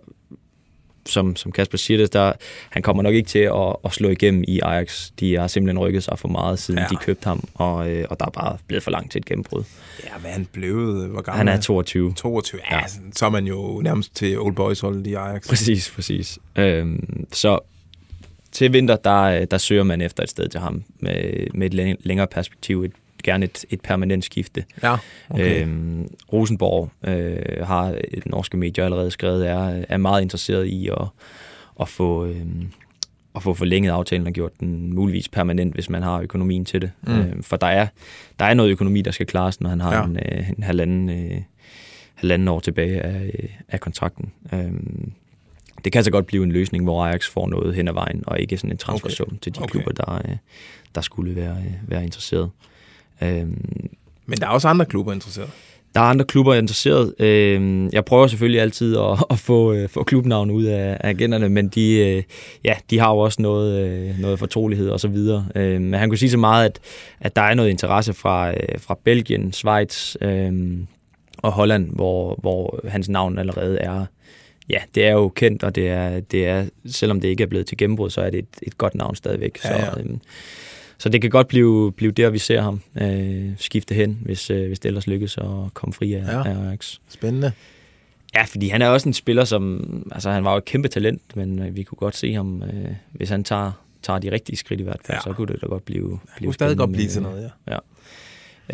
[1.06, 2.34] som, som Kasper siger det, der,
[2.70, 5.10] han kommer nok ikke til at, at slå igennem i Ajax.
[5.20, 6.86] De har simpelthen rykket sig for meget, siden Ja.
[6.90, 9.64] de købte ham, og, øh, og der er bare blevet for langt til et gennembrud.
[10.04, 11.08] Ja, hvad han blevet?
[11.10, 12.14] Hvor gammel Han er 22.
[12.14, 12.62] 22.
[12.72, 12.84] Ja, ja.
[13.16, 15.48] så er man jo nærmest til Old Boys holdet i Ajax.
[15.50, 16.40] Præcis, præcis.
[16.56, 17.60] Øhm, så
[18.52, 21.98] til vinter, der, der søger man efter et sted til ham med, med et læng-
[22.04, 22.92] længere perspektiv, et,
[23.26, 24.64] gerne et, et permanent skifte.
[24.84, 24.98] Ja,
[25.30, 25.62] okay.
[25.62, 31.08] Øhm, Rosenborg øh, har et norske medier allerede skrevet, er, er meget interesseret i at,
[31.82, 32.26] at få...
[32.26, 32.68] øhm,
[33.36, 36.92] at få forlænget aftalen og gjort den muligvis permanent, hvis man har økonomien til det.
[37.08, 37.20] Mm.
[37.20, 37.88] Øh, for der er,
[38.40, 40.04] der er noget økonomi, der skal klares, når han har Ja.
[40.06, 41.42] en, øh, en halvanden, øh,
[42.14, 44.32] halvanden år tilbage af, øh, af kontrakten.
[44.54, 45.12] Øhm,
[45.84, 48.40] det kan så godt blive en løsning, hvor Ajax får noget hen ad vejen, og
[48.40, 49.38] ikke sådan en transfersum okay.
[49.42, 49.72] til de okay.
[49.72, 50.36] klubber, der, øh,
[50.96, 52.50] der skulle være, øh, være interesseret.
[53.22, 53.90] Øhm,
[54.26, 55.50] Men der er også andre klubber interesseret.
[55.96, 57.14] der er andre klubber interesseret.
[57.20, 61.50] Øhm, Jeg prøver selvfølgelig altid at, at få, øh, få klubnavne ud af af agenterne,
[61.50, 62.24] men de, øh,
[62.64, 65.48] ja, de har jo også noget, øh, noget fortrolighed og så videre.
[65.56, 66.80] Øhm, Men han kunne sige så meget, at,
[67.20, 70.88] at der er noget interesse fra, øh, fra Belgien, Schweiz øhm,
[71.38, 74.06] og Holland, hvor, hvor hans navn allerede er
[74.70, 77.68] Ja, det er jo kendt, og det er, det er, selvom det ikke er blevet
[77.68, 79.60] til gennembrud, så er det et, et godt navn stadigvæk.
[79.66, 79.92] Ja, ja.
[79.94, 80.20] Så, øhm,
[80.98, 84.68] så det kan godt blive, blive der, vi ser ham øh, skifte hen, hvis, øh,
[84.68, 86.38] hvis det ellers lykkes at komme fri af, Ja.
[86.38, 86.44] ja.
[86.44, 86.96] af Ajax.
[87.10, 87.52] Spændende.
[88.36, 89.84] Ja, fordi han er også en spiller, som...
[90.12, 92.92] Altså, han var jo et kæmpe talent, men øh, vi kunne godt se ham, øh,
[93.12, 93.72] hvis han tager,
[94.04, 95.22] tager de rigtige skridt i hvert fald, Ja.
[95.30, 97.74] så kunne det da godt blive, blive kunne stadig godt blive til noget, ja.
[97.74, 97.80] ja.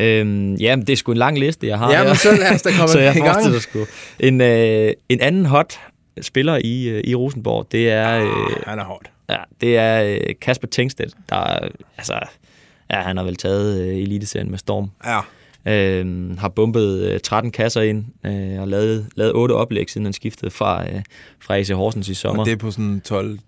[0.00, 2.54] Øhm, ja, men det er sgu en lang liste, jeg har Ja, men så lad
[2.54, 3.60] os da komme så jeg i gang.
[3.62, 3.86] sgu.
[4.20, 5.74] En, øh, en anden hot
[6.20, 8.26] spiller i, øh, i Rosenborg, det er, øh,
[8.66, 9.10] Han er hårdt.
[9.30, 12.20] Ja, det er øh, Kasper Tengstedt, der er- altså,
[12.90, 14.90] ja, han har vel taget øh, eliteserien med storm.
[15.04, 15.20] Ja.
[15.66, 20.12] Øh, har bumpet øh, 13 kasser ind øh, og lavet, lavet 8 oplæg, siden han
[20.12, 21.02] skiftede fra, øh,
[21.40, 22.40] fra AC Horsens i sommer.
[22.42, 23.02] Og det er på sådan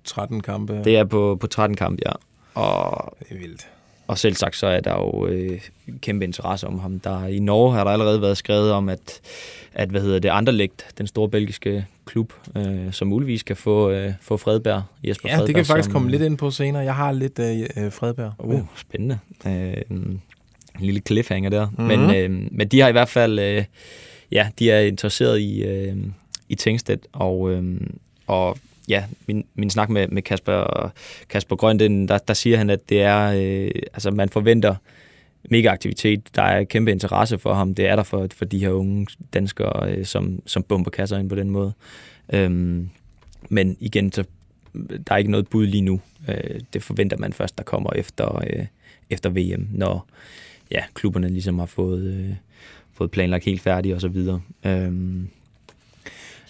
[0.09, 0.81] 12-13 kampe.
[0.85, 2.13] det er på, på 13 kamp, ja.
[2.61, 3.67] Og, det er vildt.
[4.07, 5.61] Og selv sagt, så er der jo øh,
[6.01, 7.01] kæmpe interesse om ham.
[7.01, 9.21] Der, I Norge har der allerede været skrevet om, at,
[9.75, 14.13] at hvad hedder det, Anderlecht, den store belgiske klub, øh, som muligvis kan få, øh,
[14.21, 15.47] få Fredberg, Jesper Ja, Fredberg.
[15.47, 16.83] det kan vi faktisk som, komme lidt ind på senere.
[16.83, 18.33] Jeg har lidt øh, Fredberg.
[18.39, 19.19] Uh, spændende.
[19.47, 20.23] Øh, en
[20.81, 21.67] lille cliffhanger der.
[21.71, 21.85] Mhm.
[21.85, 22.01] Mm-hmm.
[22.01, 23.65] Men, øh, men de har i hvert fald, øh,
[24.33, 25.97] ja, de er interesseret i, øh,
[26.49, 27.81] i Tengstedt, og, øh,
[28.27, 28.59] og
[28.89, 30.93] ja, min, min snak med, med Kasper,
[31.29, 34.75] Kasper Grøn, den, der, der siger han, at det er, øh, altså man forventer
[35.51, 36.29] mega aktivitet.
[36.35, 37.75] Der er kæmpe interesse for ham.
[37.75, 41.29] Det er der for, for de her unge danskere, øh, som, som bomber kasser ind
[41.29, 41.73] på den måde.
[42.33, 42.91] Øhm,
[43.49, 44.25] men igen, så
[44.75, 46.01] der er ikke noget bud lige nu.
[46.29, 48.67] Øh, det forventer man først, der kommer efter, øh,
[49.11, 50.07] efter VM, når
[50.71, 52.35] ja, klubberne ligesom har fået, øh,
[52.93, 54.41] fået planlagt helt færdigt og så videre.
[54.65, 55.29] Øhm,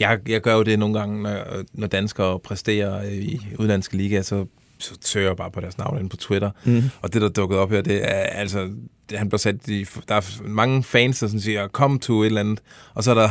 [0.00, 4.46] jeg, jeg gør jo det nogle gange, når, når danskere præsterer i udlandske ligaer, så,
[4.78, 6.50] så søger jeg bare på deres navn inde på Twitter.
[6.64, 6.82] Mhm.
[7.02, 8.70] Og det, der dukkede op her, det er altså...
[9.10, 12.26] Det, han bliver sat i, der er mange fans, der sådan siger, kom to et
[12.26, 12.60] eller andet.
[12.94, 13.28] Og så er der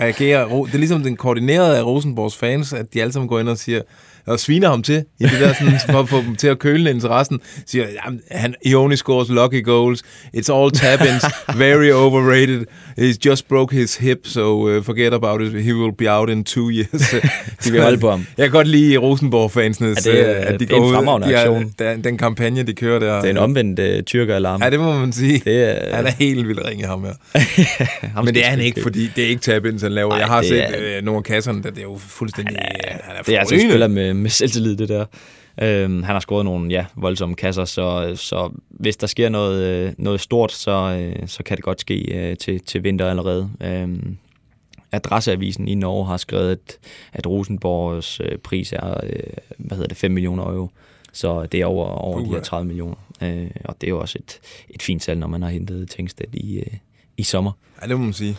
[0.00, 0.64] reagerer...
[0.64, 3.58] Det er ligesom den koordinerede af Rosenborgs fans, at de alle sammen går ind og
[3.58, 3.82] siger,
[4.28, 6.90] og sviner ham til, i det der, sådan, for at få dem til at køle
[6.90, 10.02] interessen, siger, jamen, han, he only scores lucky goals,
[10.36, 11.24] it's all tap-ins,
[11.56, 12.64] very overrated,
[13.00, 16.44] he's just broke his hip, so uh, forget about it, he will be out in
[16.44, 17.14] two years.
[17.64, 18.26] De holde på ham.
[18.38, 21.72] Jeg kan godt lide Rosenborg-fansene, Ja, det er- det er en fremragende de aktion.
[21.78, 23.14] den, den kampagne, de kører der.
[23.16, 24.62] Det er en omvendt uh, tyrker-alarm.
[24.62, 25.42] Ja, det må man sige.
[25.44, 27.12] Det er- Han er helt vildt ringe, ham her.
[28.14, 30.08] Ham Men det er han ikke, fordi det er ikke tab han laver.
[30.10, 32.56] Nej, jeg har set er- øh, nogle af kasserne, der det er jo fuldstændig...
[32.56, 35.04] Han er, han er Det er altså en spiller med, med selvtillid, det der.
[35.62, 39.92] Øhm, han har scoret nogle ja, voldsomme kasser, så, så hvis der sker noget, øh,
[39.98, 43.50] noget stort, så, øh, så kan det godt ske øh, til, til vinter allerede.
[43.60, 44.16] Øhm,
[44.92, 46.78] Adresseavisen i Norge har skrevet, at,
[47.12, 49.20] at Rosenborgs øh, pris er øh,
[49.58, 50.70] hvad hedder det, 5 millioner euro.
[51.12, 52.40] Så det er over, over de her Uha.
[52.40, 52.96] 30 millioner.
[53.22, 56.34] Øh, og det er jo også et, et fint salg, når man har hentet Tengstedt
[56.34, 56.74] i, øh,
[57.16, 57.52] i sommer.
[57.82, 58.36] Ja, det må man sige.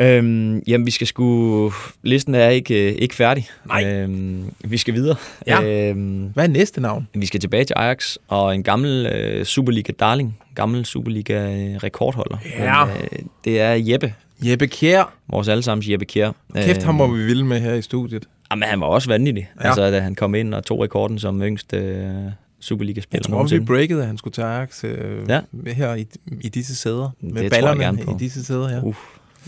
[0.00, 1.72] Øhm, jamen, vi skal sgu...
[2.02, 3.48] Listen er ikke, øh, ikke færdig.
[3.66, 3.84] Nej.
[3.92, 5.16] Øhm, vi skal videre.
[5.46, 5.88] Ja.
[5.90, 7.08] Øhm, Hvad er næste navn?
[7.14, 12.36] vi skal tilbage til Ajax, og en gammel øh, Superliga-darling, gammel Superliga-rekordholder.
[12.58, 12.84] Ja.
[12.84, 15.12] Men, øh, det er Jeppe, Jeppe Kjær.
[15.28, 16.30] vores allesammens Jeppe Kjær.
[16.54, 18.24] Kæft, ham var vi vilde med her i studiet.
[18.50, 19.66] Jamen, han var også vanvittig, Ja.
[19.66, 23.36] altså, da han kom ind og tog rekorden som yngste øh, Jeg Superliga-spiller tror, vi
[23.36, 23.66] nogensinde.
[23.66, 25.40] breakede, at han skulle til Ajax øh, Ja.
[25.66, 26.06] her i,
[26.40, 27.10] i disse sæder.
[27.20, 28.92] Med tror jeg ballerne i disse sæder her.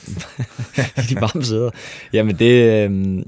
[0.09, 1.05] Uh.
[1.11, 1.71] de varme sæder.
[2.13, 3.23] Jamen, det, øh,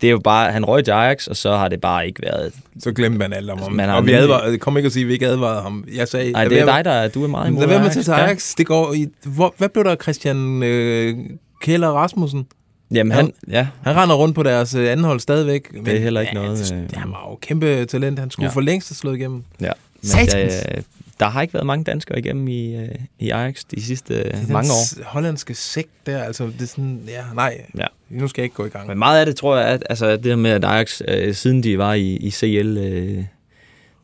[0.00, 0.52] det er jo bare...
[0.52, 3.50] Han røg til Ajax, og så har det bare ikke været Så glemte man alt
[3.50, 3.72] om ham.
[3.72, 5.84] Man har og vi advarede, kom ikke at sige, at vi ikke advarede ham.
[5.94, 8.04] Jeg sagde, Nej, det er dig, der du er meget imod Lad være med Ajax.
[8.04, 8.54] til Ajax.
[8.58, 11.16] Det går i, hvor, hvad blev der Christian øh,
[11.62, 12.46] Kjell Rasmussen?
[12.90, 12.96] Ja.
[12.96, 15.72] Jamen, han, ja, Han render rundt på deres øh, anden hold stadigvæk.
[15.72, 18.18] Men, er heller ikke ja, noget, Det, øh, det, han var jo kæmpe talent.
[18.18, 18.48] Han skulle Ja.
[18.50, 18.54] ja.
[18.54, 19.42] for længst have slået igennem.
[19.60, 19.70] ja.
[20.02, 20.54] Men Satans.
[21.20, 24.26] Der, der har ikke været mange danskere igennem i, øh, i Ajax de sidste Det
[24.34, 24.84] er øh, mange den år.
[24.84, 27.86] s- hollandske sekt der, altså det er sådan, ja, nej, Ja.
[28.10, 28.88] nu skal jeg ikke gå i gang.
[28.88, 31.62] Men meget af det tror jeg, at altså, det her med, at Ajax, øh, siden
[31.62, 33.24] de var i, i CL, øh,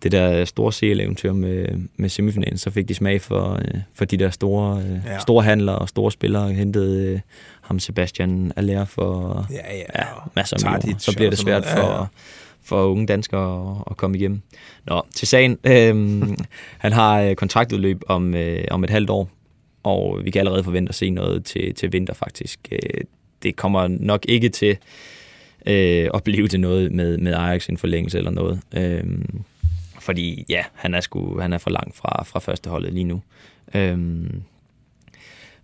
[0.03, 4.17] det der store CL-eventyr med, med semifinalen, så fik de smag for, øh, for de
[4.17, 5.19] der store, øh, Ja.
[5.19, 6.53] store handlere og store spillere.
[6.53, 7.21] Hentede øh,
[7.63, 10.05] ham Sebastian Aller for Ja, ja, ja,
[10.37, 10.99] masser af millioner.
[10.99, 12.05] Så bliver det svært for, Ja, ja.
[12.71, 14.41] For unge danskere at, at komme igennem.
[14.87, 15.59] Nå, til sagen.
[15.65, 16.37] Øhm,
[16.85, 19.29] han har øh, kontraktudløb om, øh, om et halvt år,
[19.83, 22.61] og vi kan allerede forvente at se noget til, til vinter faktisk.
[22.73, 23.01] Øh,
[23.43, 24.77] det kommer nok ikke til
[25.67, 28.61] øh, at blive til noget med, med Ajax en forlængelse eller noget.
[28.77, 29.43] Øhm,
[30.01, 33.23] fordi ja, han er, sgu, han er for langt fra, fra første holdet lige nu.
[33.75, 34.43] Øhm,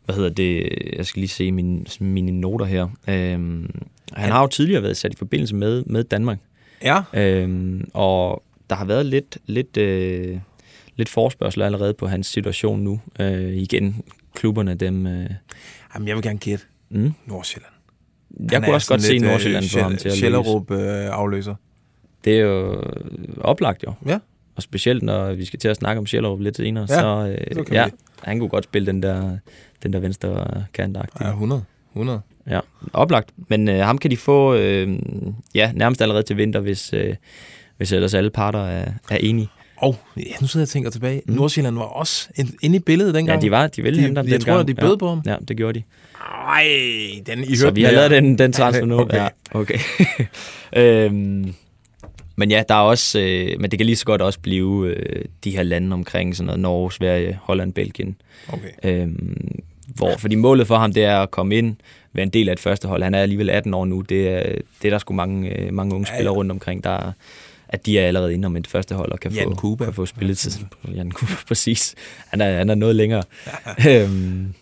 [0.04, 0.68] hvad hedder det?
[0.96, 2.88] Jeg skal lige se mine, mine noter her.
[3.08, 3.70] Øhm,
[4.12, 6.38] han har jo tidligere været sat i forbindelse med, med Danmark.
[6.82, 10.38] Ja, Øhm, og der har været lidt, lidt, øh,
[10.96, 13.00] lidt forspørgsel allerede på hans situation nu.
[13.20, 14.02] Øh, igen,
[14.34, 15.06] klubberne, dem...
[15.06, 15.30] Øh,
[15.94, 17.12] Jamen, jeg vil gerne gætte mm.
[17.26, 17.72] Nordsjælland.
[18.52, 20.14] Jeg kunne også godt se Nordsjælland få ham til at.
[20.14, 21.54] Sjællerup øh, afløser.
[22.24, 22.82] Det er jo
[23.40, 23.92] oplagt jo.
[24.06, 24.18] Ja.
[24.56, 27.72] Og specielt når vi skal til at snakke om Sjællerup lidt senere, Ja, så, øh,
[27.72, 27.88] ja,
[28.22, 29.38] han kunne godt spille den der,
[29.82, 31.64] den der venstre kant Ja, 100.
[31.92, 32.20] 100.
[32.50, 32.60] Ja,
[32.92, 33.30] oplagt.
[33.48, 34.98] Men øh, ham kan de få øh,
[35.54, 37.14] ja, nærmest allerede til vinter, hvis, øh,
[37.76, 39.48] hvis ellers alle parter er, er enige.
[39.76, 41.22] Og ja, nu sidder jeg og tænker tilbage.
[41.26, 41.34] Mm.
[41.34, 42.28] Nordsjælland var også
[42.62, 43.42] inde i billedet Ja, dengang.
[43.42, 44.96] de var, de ville De- hente ham jeg tror, de bød ja.
[44.96, 45.22] på ham.
[45.26, 45.84] Ja, det gjorde de.
[46.48, 46.66] Ej,
[47.26, 49.00] den, I Så vi har den lavet den, den transfer nu.
[49.00, 49.16] Okay.
[49.16, 49.78] Ja, okay.
[50.76, 51.54] øhm,
[52.36, 55.24] men ja, der er også, øh, men det kan lige så godt også blive øh,
[55.44, 58.16] de her lande omkring sådan noget Norge, Sverige, Holland, Belgien.
[58.48, 58.70] Okay.
[59.02, 59.60] Øhm,
[59.96, 61.76] hvor, fordi målet for ham, det er at komme ind,
[62.12, 63.02] være en del af et første hold.
[63.02, 64.00] Han er alligevel 18 år nu.
[64.00, 64.42] Det er,
[64.82, 66.18] det er der sgu mange, øh, mange unge Ja, ja.
[66.18, 67.12] spillere rundt omkring, der
[67.68, 69.84] at de er allerede inde om et første hold og kan, Jan få, Kuba.
[69.84, 70.52] kan få spilletid.
[70.96, 71.94] Jan Kuba, præcis.
[72.28, 73.22] Han er, han er noget længere.
[73.88, 74.54] øhm,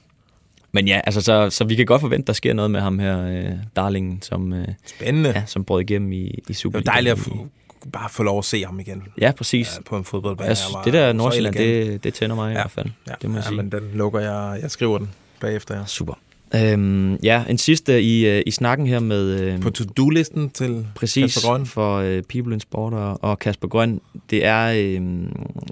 [0.73, 3.27] men ja, altså, så, så vi kan godt forvente, der sker noget med ham her,
[3.27, 5.31] øh, Darlingen, som, øh, Spændende.
[5.31, 6.93] ja, som brød igennem i, i Det var Superligaen.
[6.95, 7.47] dejligt at få,
[7.93, 9.03] bare få lov at se ham igen.
[9.21, 9.77] Ja, præcis.
[9.77, 10.49] Ja, på en fodboldbane.
[10.49, 12.87] Jeg synes, det der Nordsjælland, det, det tænder mig i hvert fald.
[13.09, 13.57] Ja, det må jeg ja, sige.
[13.57, 14.59] men den lukker jeg.
[14.63, 15.11] Jeg skriver den
[15.45, 15.77] bagefter.
[15.79, 15.87] Ja.
[15.87, 16.15] Super.
[16.55, 19.41] Øhm, ja, en sidste i, øh, i snakken her med...
[19.41, 21.67] Øh, På to-do-listen til Præcis, Kasper Grøn.
[21.67, 24.01] for øh, People in Sport og, og Kasper Grøn.
[24.31, 25.01] Det er, øh,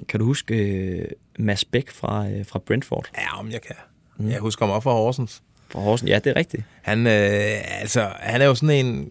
[0.07, 1.05] kan du huske øh,
[1.39, 3.05] Mads Bæk fra, øh, fra Brentford?
[3.17, 3.75] Ja, om jeg kan.
[4.17, 4.29] Mm.
[4.29, 5.41] Jeg husker ham op fra Horsens.
[5.69, 6.07] Fra Horsen?
[6.07, 6.63] Ja, det er rigtigt.
[6.81, 9.09] Han, øh, altså, han er jo sådan en,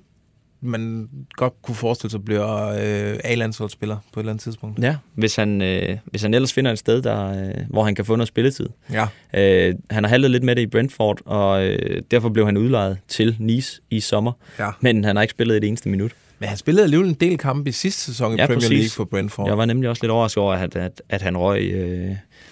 [0.63, 4.79] man godt kunne forestille sig bliver øh, A-landsholdsspiller på et eller andet tidspunkt.
[4.83, 8.05] Ja, hvis han, øh, hvis han ellers finder et sted, der, øh, hvor han kan
[8.05, 8.69] få noget spilletid.
[8.93, 9.07] Ja.
[9.35, 12.99] Øh, han har handlet lidt med det i Brentford, og øh, derfor blev han udlejet
[13.09, 14.33] til Nice i sommer.
[14.59, 14.71] ja.
[14.81, 16.13] Men han har ikke spillet et eneste minut.
[16.43, 18.71] Men han spillede alligevel en del kampe i sidste sæson i Ja, Premier præcis.
[18.71, 19.49] League for Brentford.
[19.49, 22.11] Jeg var nemlig også lidt overrasket over, at, at, at han røg, øh,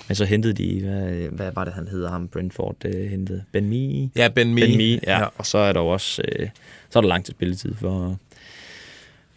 [0.09, 3.43] men så hentede de, hvad, hvad var det, han hedder ham, Brentford øh, hentede?
[3.53, 4.11] Ben Mee?
[4.17, 4.67] Ja, Ben Mee.
[4.67, 5.13] Ben Mee, ja.
[5.13, 5.19] Ja.
[5.19, 5.25] ja.
[5.39, 6.49] Og så er der jo også, øh,
[6.91, 8.17] så er der lang til spilletid for,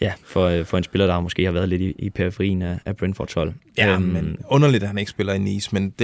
[0.02, 2.78] Ja, for, øh, for en spiller, der måske har været lidt i, i periferien af,
[2.86, 3.54] af Brentfords hold.
[3.78, 6.00] Ja, Øhm, men underligt, at han ikke spiller i Nice, men det,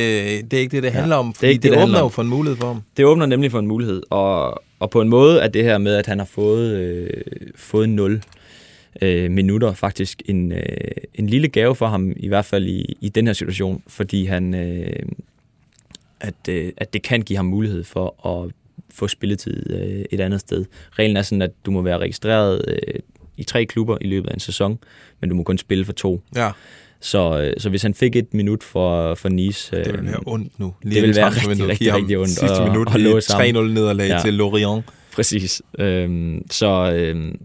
[0.52, 1.84] det er ikke det, det handler om, det er fordi det, ikke det, det, det
[1.84, 2.12] åbner jo om.
[2.12, 2.82] for en mulighed for ham.
[2.98, 5.96] Det åbner nemlig for en mulighed, og, og på en måde er det her med,
[5.96, 7.10] at han har fået, øh,
[7.56, 8.22] fået 0
[9.02, 10.62] øh, minutter faktisk en, øh,
[11.16, 14.54] en lille gave for ham, i hvert fald i, i den her situation, fordi han,
[14.54, 14.94] øh,
[16.20, 18.52] at, øh, at det kan give ham mulighed for at
[18.92, 20.66] få spilletid øh, et andet sted.
[20.92, 23.00] Reglen er sådan, at du må være registreret øh,
[23.38, 24.80] i tre klubber i løbet af en sæson,
[25.20, 26.22] men du må kun spille for to.
[26.36, 26.52] Ja,
[27.00, 29.76] Så, øh, så hvis han fik et minut for, for Nice...
[29.76, 30.74] det vil øh, være ondt nu.
[30.84, 33.42] det vil være rigtig, rigtig, rigtig ondt Sidste minut låse ham.
[33.42, 34.20] 3-0 nederlag ja.
[34.22, 34.86] til Lorient.
[35.14, 35.62] Præcis.
[35.80, 37.40] Øhm, så, øhm,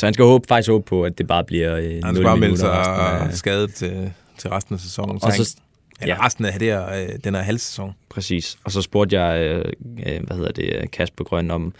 [0.00, 2.24] så han skal håbe, faktisk håbe på, at det bare bliver øh, 0 Han skal
[2.24, 5.20] bare melde sig af- skadet til, til resten af sæsonen.
[5.20, 5.56] Så Og så,
[6.00, 6.26] eller ja.
[6.26, 7.92] resten af det her, øh, den her halvsæson.
[8.10, 8.58] præcis.
[8.64, 9.72] Og så spurgte jeg, øh,
[10.06, 11.74] øh, hvad hedder det, Kasper Grøn, om,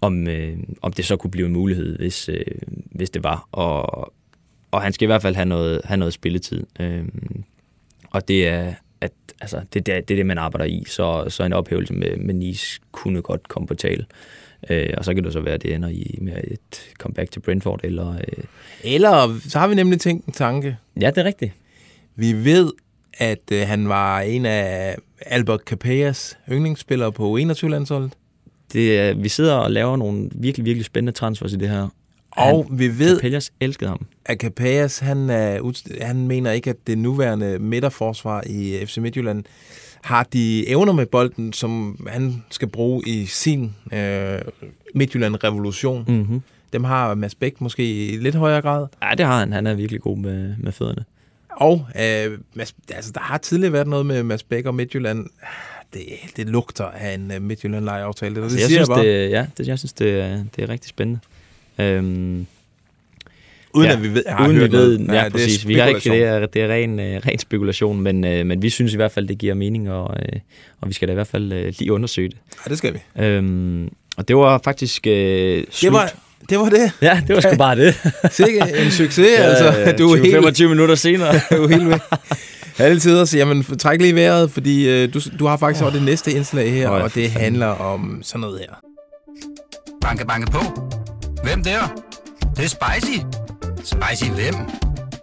[0.00, 2.44] om, øh, om det så kunne blive en mulighed, hvis, øh,
[2.84, 3.48] hvis det var.
[3.52, 4.12] Og,
[4.70, 6.66] og han skal i hvert fald have noget, have noget spilletid.
[6.80, 7.44] Øhm,
[8.10, 10.84] og det er, at, altså, det, det, er- det er det, man arbejder i.
[10.86, 14.00] Så, så en ophævelse med, med Nice kunne godt komme på tale.
[14.02, 14.06] Øh,
[14.98, 17.80] og så kan det så være, at det ender i med et comeback til Brentford,
[17.84, 18.12] eller...
[18.14, 18.44] Øh,
[18.84, 20.76] Eller så har vi nemlig tænkt en tanke.
[21.00, 21.52] ja, det er rigtigt.
[22.16, 22.72] Vi ved,
[23.18, 28.12] at øh, han var en af Albert Capellas yndlingsspillere på 21-landsholdet.
[28.72, 31.88] Det vi sidder og laver nogle virkelig, virkelig spændende transfers i det her.
[32.30, 34.06] Og vi ved, Capellas elskede ham.
[34.24, 35.72] at Capellas, han, er,
[36.04, 39.44] han mener ikke, at det nuværende midterforsvar i FC Midtjylland
[40.02, 44.38] har de evner med bolden, som han skal bruge i sin øh,
[44.94, 46.04] Midtjylland-revolution.
[46.08, 46.14] Mm.
[46.14, 46.42] Mm-hmm.
[46.72, 48.86] Dem har Mads Bæk måske i lidt højere grad.
[49.02, 49.52] Ja, det har han.
[49.52, 51.04] Han er virkelig god med, med fødderne.
[51.50, 55.26] Og øh, Mads, altså, der har tidligere været noget med Mads Bæk og Midtjylland.
[55.94, 56.02] Det,
[56.36, 58.34] det lugter af en uh, Midtjylland-lejeaftale.
[58.34, 59.06] Det, det Så jeg siger synes, jeg bare.
[59.06, 61.20] det, ja, det, jeg synes, det, er, det er rigtig spændende.
[61.78, 62.46] Øhm,
[63.74, 65.18] Uden ja, at vi ved, har uden vi hørt ved, noget.
[65.18, 65.68] ja, det er præcis.
[65.68, 68.70] Vi har ikke, det er, det er ren, øh, ren spekulation, men, øh, men vi
[68.70, 70.40] synes i hvert fald, det giver mening, og, øh,
[70.80, 72.36] og vi skal da i hvert fald øh, lige undersøge det.
[72.66, 73.22] Ja, det skal vi.
[73.24, 75.92] Øhm, og det var faktisk øh, Det slut.
[75.92, 76.12] var,
[76.50, 76.92] det var det.
[77.02, 77.94] Ja, det var sgu bare det.
[78.30, 79.94] Sikke en succes, altså.
[79.98, 81.32] Du er helt, 25 minutter senere.
[81.50, 81.98] du er helt med.
[82.78, 86.32] Altid så jamen, træk lige vejret, fordi øh, du, du har faktisk også det næste
[86.32, 87.40] indslag her, ja, og det fanden.
[87.40, 88.74] handler om sådan noget her.
[90.00, 90.60] Banke, banke på.
[91.44, 92.02] Hvem der?
[92.56, 93.18] Det er spicy.
[93.92, 94.54] Spicy hvem?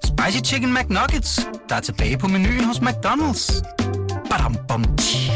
[0.03, 3.63] Spicy Chicken McNuggets, der er tilbage på menuen hos McDonald's.
[4.29, 5.31] Badum, bom, tji.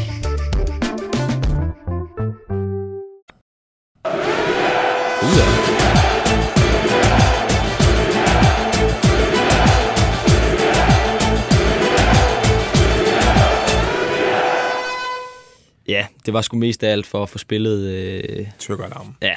[15.88, 17.80] ja, det var sgu mest af alt for at få spillet...
[17.80, 19.16] Øh, Tyrkeralarm.
[19.22, 19.36] ja,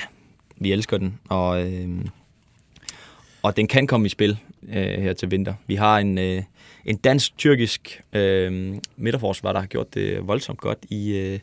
[0.57, 1.89] vi elsker den, og, øh,
[3.43, 5.55] og den kan komme i spil øh, her til vinter.
[5.67, 6.43] Vi har en, øh,
[6.85, 11.39] en dansk-tyrkisk øh, midterforsvar, der har gjort det voldsomt godt i, øh,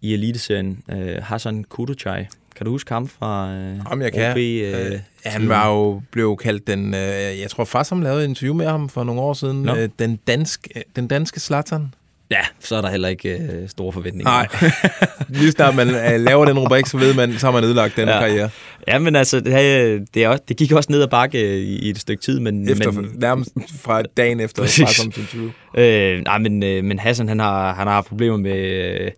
[0.00, 0.82] i Eliteserien.
[0.90, 2.24] Øh, Hassan Kuducay.
[2.56, 4.32] Kan du huske ham fra øh, Om jeg kan.
[4.32, 4.36] OB?
[4.38, 8.28] Øh, Øh, han var jo blev kaldt den, øh, jeg tror faktisk, han lavede et
[8.28, 11.94] interview med ham for nogle år siden, øh, den, dansk, øh, den danske Zlatan.
[12.32, 14.30] Ja, så er der heller ikke øh, store forventninger.
[14.30, 14.48] Nej,
[15.40, 18.08] lige snart man øh, laver den rubrik, så ved man, så har man ødelagt den
[18.08, 18.18] Ja.
[18.18, 18.50] karriere.
[18.88, 21.98] Ja, men altså, det, det, også, det gik også ned ad bakke i, i et
[21.98, 22.68] stykke tid, men...
[22.68, 23.50] Efter, men, nærmest
[23.82, 24.84] fra dagen efter Præcis.
[24.84, 25.04] Præcis.
[25.04, 25.50] interview.
[25.76, 28.58] Øh, nej, men, øh, men Hassan, han har, han har haft problemer med,
[29.00, 29.10] øh,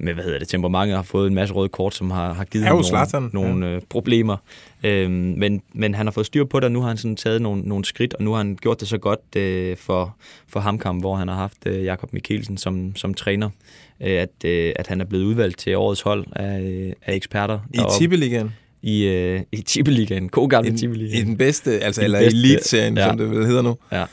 [0.00, 2.66] med, hvad hedder det, temperamentet, har fået en masse røde kort, som har, har givet
[2.66, 4.36] ham nogle, nogle øh, problemer.
[4.82, 7.42] Øh, men, men han har fået styr på det, og nu har han sådan taget
[7.42, 10.16] nogle, nogle skridt, og nu har han gjort det så godt øh, for,
[10.48, 13.50] for Hamkamp, hvor han har haft øh, Jakob Mikkelsen som, som træner,
[14.00, 17.58] øh, at, øh, at han er blevet udvalgt til årets hold af, øh, af eksperter.
[17.74, 17.78] I.
[17.98, 18.54] Tippeligaen.
[18.82, 20.28] I, øh, i Tippeligaen.
[20.28, 21.26] God gamle I, I Tippeligaen.
[21.26, 23.02] den bedste, altså, I eller Elite-serien, ja.
[23.02, 23.08] ja.
[23.08, 23.76] som det vel hedder nu.
[23.92, 24.04] Ja.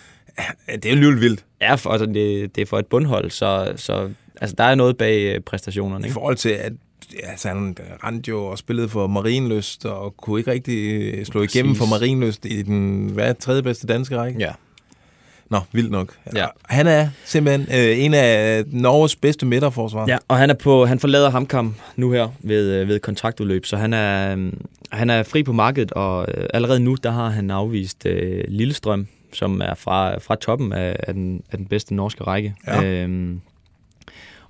[0.67, 1.45] Ja, Det er jo lidt vildt.
[1.61, 4.09] Ja, for, altså, det, det er for et bundhold, så, så
[4.41, 6.03] altså, der er noget bag øh, præstationerne.
[6.03, 6.13] I Ikke?
[6.13, 6.73] forhold til, at
[7.23, 11.55] altså, han rendte jo og spillede for Marienlyst, og kunne ikke rigtig øh, slå Præcis.
[11.55, 14.39] igennem for Marienlyst i den hvad, tredje bedste danske række.
[14.39, 14.51] Ja.
[15.49, 16.17] Nå, vildt nok.
[16.35, 16.45] Ja.
[16.65, 20.05] Han er simpelthen øh, en af Norges bedste midterforsvar.
[20.07, 23.77] Ja, og han er på han forlader Hamkam nu her ved, øh, ved kontraktudløb, så
[23.77, 24.37] han er,
[24.91, 29.07] han er fri på markedet, og øh, allerede nu der har han afvist øh, Lillestrøm,
[29.33, 32.55] som er fra, fra toppen af, af, den, af den bedste norske række.
[32.67, 32.83] Ja.
[32.83, 33.41] Øhm,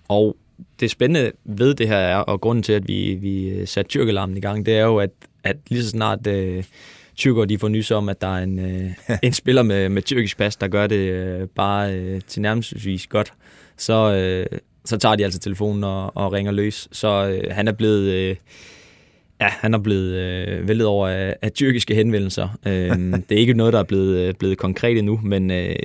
[0.08, 0.38] og
[0.80, 4.40] det spændende ved det her er, og grunden til, at vi, vi satte tyrkelarmen i
[4.40, 5.10] gang, det er jo, at,
[5.44, 6.64] at lige så snart øh,
[7.16, 8.92] tyrker de får nys om, at der er en, øh,
[9.24, 12.74] en spiller med, med tyrkisk pas, der gør det øh, bare øh, til nærmest
[13.10, 13.34] godt,
[13.78, 16.88] så, øh, så tager de altså telefonen og, og ringer løs.
[16.92, 18.12] Så øh, han er blevet...
[18.12, 18.36] Øh,
[19.42, 22.58] Ja, han er blevet øh, væltet over af, af tyrkiske henvendelser.
[22.68, 22.90] Øh,
[23.30, 25.76] det er ikke noget, der er blevet, øh, blevet konkret endnu, men, øh,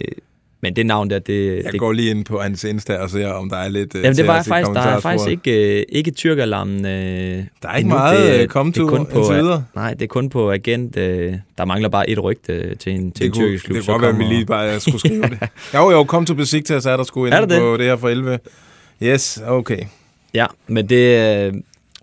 [0.63, 1.57] men det navn der, det...
[1.65, 4.03] Jeg det, går lige ind på hans Insta og ser, om der er lidt øh,
[4.05, 6.87] Jamen, det var i faktisk, der er faktisk ikke, øh, ikke tyrkerlarmen.
[6.87, 9.65] Øh, Der er ikke meget, øh, komme det er to kun på, videre.
[9.75, 10.97] Nej, det er kun på agent.
[10.97, 13.77] Øh, der mangler bare et rygte til en, til en Det kunne, tyrkisk klub.
[13.77, 15.49] det kunne godt være, at vi kommer- lige bare skulle skrive det.
[15.75, 17.59] Jo, jo, kom til Besiktas, er der sgu inde det?
[17.61, 18.39] på det her for 11.
[19.03, 19.79] Yes, okay.
[20.35, 21.47] Ja, men det...
[21.47, 21.53] Øh,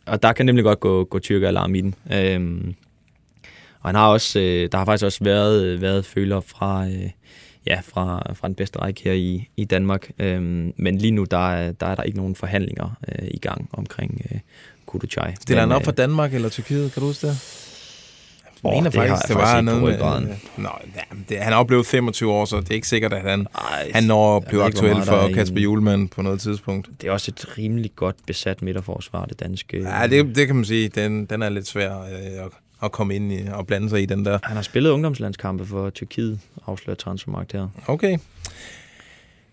[0.05, 1.95] og der kan nemlig godt gå, gå tyrkeralarm i den.
[2.13, 2.73] Øhm,
[3.81, 7.09] og han har også, øh, der har faktisk også været, været føler fra, øh,
[7.67, 10.09] ja, fra, fra den bedste række her i, i Danmark.
[10.19, 13.69] Øhm, men lige nu, der, er- der er der ikke nogen forhandlinger øh, i gang
[13.73, 14.39] omkring øh,
[14.85, 15.35] Kuduchai.
[15.41, 17.63] Stiller han op øh, Danmark eller Tyrkiet, kan du huske det?
[18.63, 20.25] Jeg mener det har jeg faktisk, det var noget ryggraden.
[20.27, 20.35] med...
[20.57, 23.91] Nå, ja, det, han oplevet 25 år, så det er ikke sikkert, at han, Ej,
[23.93, 26.89] han når at blive aktuel for Kasper Julemand på noget tidspunkt.
[27.01, 29.81] Det er også et rimelig godt besat midterforsvar, det danske.
[29.81, 30.89] Ja, det, det kan man sige.
[30.89, 32.51] Den, den er lidt svær øh, at,
[32.83, 34.39] at komme ind i og blande sig i den der.
[34.43, 37.67] Han har spillet ungdomslandskampe for Tyrkiet, afslører transfermarkt her.
[37.87, 38.17] Okay.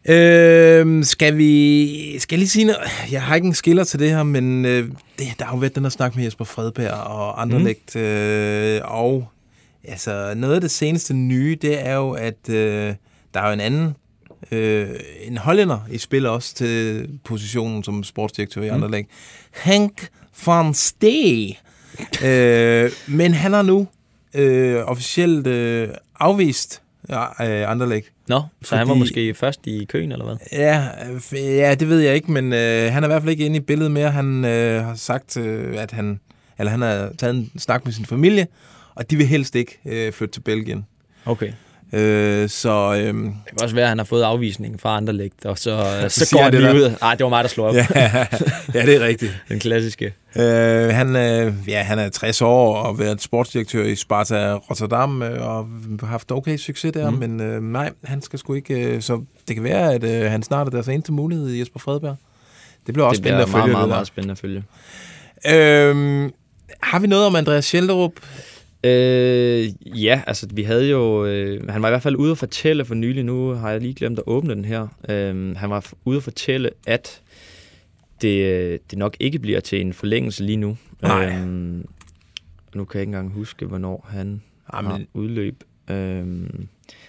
[0.09, 2.81] Øh, skal vi skal jeg lige sige noget?
[3.11, 5.75] Jeg har ikke en skiller til det her, men øh, det, der har jo været
[5.75, 7.95] den her snak med Jesper Fredberg og Anderlecht.
[7.95, 8.01] Mm.
[8.01, 9.27] Øh, og
[9.89, 12.95] altså, noget af det seneste nye, det er jo, at øh,
[13.35, 13.95] der er jo en anden
[14.51, 14.89] øh,
[15.23, 18.75] en hollænder i spil også til positionen som sportsdirektør i Mm.
[18.75, 19.09] Anderlecht.
[19.65, 20.09] Henk
[20.47, 21.55] van Stee.
[22.25, 23.87] Øh, men han har nu
[24.35, 25.89] øh, officielt øh,
[26.21, 27.23] afvist ja,
[27.63, 28.07] øh, Anderlecht.
[28.29, 30.37] Nå, så han var Fordi- måske først i køen, eller hvad?
[30.53, 30.89] Ja,
[31.33, 33.57] øh, ja, det ved jeg ikke, men øh, han er i hvert fald ikke inde
[33.57, 34.11] i billedet mere.
[34.11, 36.21] Han øh, har sagt, øh, at han,
[36.59, 38.47] eller han har taget en snak med sin familie,
[38.95, 40.87] og de vil helst ikke øh, flytte til Belgien.
[41.27, 41.53] Okay.
[41.95, 43.15] Øh, så øh, Det
[43.49, 45.63] kan også være, at han har fået afvisning fra andre lægt, og så,
[46.09, 46.97] så, Så så går han det lige ud.
[47.01, 47.75] Nej, det var mig, der slog op.
[47.75, 48.27] ja,
[48.75, 49.43] ja, det er rigtigt.
[49.49, 50.15] Den klassiske.
[50.37, 55.23] Øh, han, øh, ja, han er 60 år og har været sportsdirektør i Sparta Rotterdam
[55.23, 55.69] øh, og
[56.01, 57.17] har haft okay succes der, mm.
[57.19, 58.75] Men øh, nej, han skal sgu ikke...
[58.75, 62.17] Øh, så det kan være, at øh, han snart er deres eneste mulighed, Jesper Fredberg.
[62.87, 63.97] Det bliver også det bliver spændende at meget, følge meget, det der.
[63.97, 64.65] meget spændende at følge.
[65.47, 66.33] Øhm,
[66.83, 68.13] har vi noget om Andreas Schelderup?
[68.85, 69.69] Øh,
[70.05, 71.27] ja, altså vi havde jo...
[71.27, 73.95] Øh, han var i hvert fald ude at fortælle for nylig, nu har jeg lige
[73.95, 74.89] glemt at åbne den her.
[75.09, 77.21] Øh, han var ude at fortælle, at
[78.23, 80.77] det, øh, det nok ikke bliver til en forlængelse lige nu.
[81.03, 81.27] Nej.
[81.27, 81.47] Øh,
[82.75, 84.43] nu kan jeg ikke engang huske, hvornår han
[84.75, 84.91] Jamen.
[84.91, 85.65] har udløb.
[85.91, 86.27] Øh,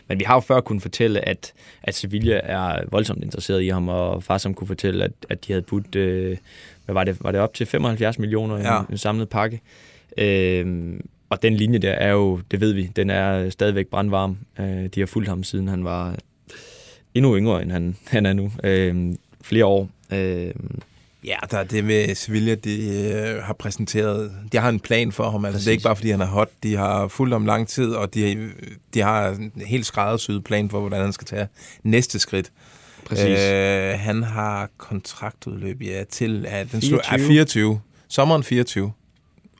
[0.08, 1.54] men vi har jo før kunnet fortælle, at,
[1.84, 5.54] at Sevilla er voldsomt interesseret i ham, og far som kunne fortælle, at, at de
[5.54, 6.38] havde budt, øh,
[6.86, 8.80] hvad var det, var det op til 75 millioner i Ja.
[8.80, 9.62] en, en samlet pakke.
[10.18, 10.94] Øh,
[11.30, 14.38] og den linje der er jo, det ved vi, den er stadigvæk brandvarm.
[14.60, 16.16] Øh, de har fulgt ham, siden han var
[17.14, 18.52] endnu yngre, end han, han er nu.
[18.64, 19.90] Øh, flere år.
[20.12, 20.52] Øh,
[21.26, 25.30] Ja, der er det med Sevilla, de øh, har præsenteret, de har en plan for
[25.30, 25.46] ham.
[25.46, 26.50] Altså, det er ikke bare, fordi han er hot.
[26.64, 28.50] De har fulgt ham lang tid, og de,
[28.94, 31.48] de har en helt skræddersyet plan for, hvordan han skal tage
[31.84, 32.52] næste skridt.
[33.06, 33.40] præcis.
[33.40, 37.28] Øh, han har kontraktudløb, ja, til at den slår, er 24.
[37.28, 37.80] 24.
[38.08, 38.92] Sommeren 24.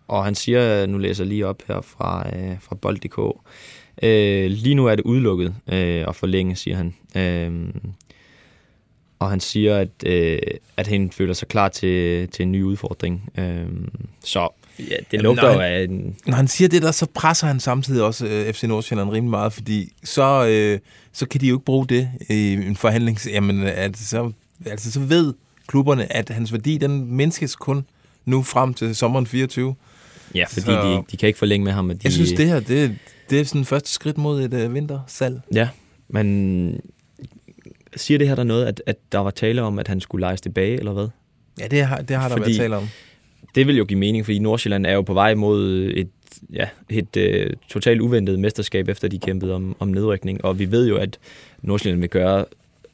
[0.08, 3.20] Og han siger, nu læser jeg lige op her fra, øh, fra bold.dk,
[4.04, 6.94] øh, lige nu er det udelukket øh, at forlænge, siger han.
[7.16, 7.70] Øh,
[9.20, 10.40] og han siger, at, øh,
[10.78, 13.30] at han føler sig klar til, til en ny udfordring.
[13.38, 13.66] Øh,
[14.24, 14.50] så
[14.80, 16.16] ja, det lugter når jo han- af en...
[16.28, 19.54] Når han siger det der, så presser han samtidig også øh, FC Nordsjælland rimelig meget,
[19.54, 20.80] fordi så, øh,
[21.14, 23.18] så kan de jo ikke bruge det i en forhandling.
[23.28, 24.32] Jamen, altså, så,
[24.66, 25.34] altså, så ved
[25.68, 27.86] klubberne, at hans værdi, den mindskes kun
[28.26, 29.76] nu frem til sommeren 24.
[30.36, 31.90] Ja, fordi Så- de, de kan ikke forlænge med ham.
[31.90, 32.96] De, Jeg synes, det her, det,
[33.30, 35.42] det er sådan første skridt mod et øh, vintersalg.
[35.54, 35.70] Ja,
[36.08, 36.80] men
[37.96, 40.42] siger det her der noget, at, at der var tale om, at han skulle lejes
[40.42, 41.08] tilbage, eller hvad?
[41.60, 42.88] Ja, det har, det har der Fordi- været tale om.
[43.56, 46.10] Det vil jo give mening, fordi Nordsjælland er jo på vej mod et,
[46.54, 50.46] ja, et øh, totalt uventet mesterskab, efter de kæmpede om, om nedrykning.
[50.46, 51.18] Og vi ved jo, at
[51.62, 52.46] Nordsjælland vil gøre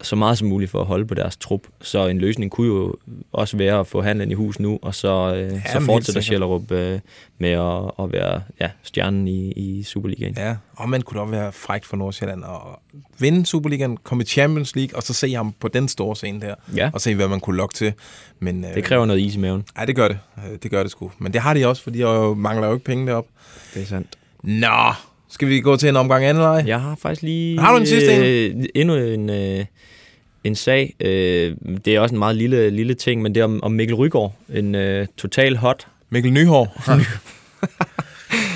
[0.01, 1.61] så meget som muligt for at holde på deres trup.
[1.81, 2.95] Så en løsning kunne jo
[3.31, 6.21] også være at få handlen i hus nu, og så, øh, så helt fortsætter.
[6.21, 6.99] Sjællerup øh,
[7.37, 10.33] med at, at være ja, stjernen i, i Superligaen.
[10.37, 14.25] Ja, og man kunne da også være frækt for Nordsjælland at vinde Superligaen, komme i
[14.27, 17.27] Champions League, og så se ham på den store scene der, Ja, og se, hvad
[17.27, 17.93] man kunne lokke til.
[18.39, 19.63] Men, øh, det kræver noget is i maven.
[19.79, 20.19] Ja, det gør det.
[20.37, 21.11] Øh, Det gør det sgu.
[21.19, 23.25] Men det har de også, for de mangler jo ikke penge derop.
[23.73, 24.07] Det er sandt.
[24.43, 24.93] Nå,
[25.29, 26.63] skal vi gå til en omgang anden vej?
[26.67, 27.59] Jeg har faktisk lige...
[27.59, 29.65] Har du en sidste øh, Endnu en, øh,
[30.43, 30.95] en sag.
[30.99, 33.95] Øh, det er også en meget lille, lille ting, men det er om, om Mikkel
[33.95, 34.33] Rygaard.
[34.53, 35.87] En øh, total hot.
[36.09, 36.73] Mikkel Nyhår.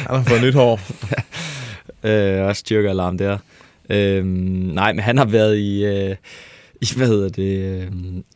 [0.07, 0.79] Han har fået nyt hår.
[2.03, 3.37] Øh, også styrkealarm der.
[3.89, 5.85] Øh, nej, men han har været i...
[5.85, 6.15] Øh,
[6.81, 7.59] I, hvad hedder det?
[7.59, 7.87] øh,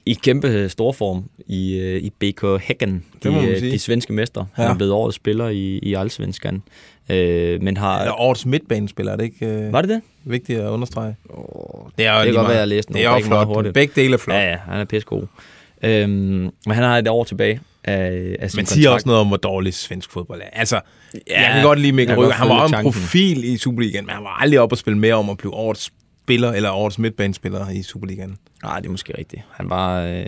[0.05, 3.03] I kæmpe storform i, øh, i BK Häcken.
[3.23, 4.45] De, øh, de svenske mester.
[4.53, 4.71] Han Ja.
[4.71, 6.61] er blevet årets spiller i, i Allsvenskan.
[7.09, 7.99] Øh, men har...
[7.99, 10.01] Eller årets midtbanespiller, er det ikke øh, Var det det?
[10.23, 11.15] vigtigt at understrege?
[11.97, 12.47] det er jo det kan lige godt meget.
[12.49, 13.47] være, jeg læste Det er jo flot.
[13.47, 13.73] hurtigt.
[13.73, 14.35] Begge dele er flot.
[14.37, 15.27] Ja, ja, han er pissegod.
[15.83, 19.27] Øhm, men han har et år tilbage af, af sin Men siger også noget om,
[19.27, 20.45] hvor dårlig svensk fodbold er.
[20.53, 20.79] Altså,
[21.29, 24.15] ja, jeg kan godt lide Mikkel godt Han var følge en profil i Superligaen, men
[24.15, 25.91] han var aldrig oppe og spille mere om at blive årets
[26.23, 28.37] spiller, eller årets midtbanespiller i Superligaen.
[28.63, 29.41] Nej, det er måske rigtigt.
[29.51, 30.01] Han var...
[30.01, 30.25] Øh...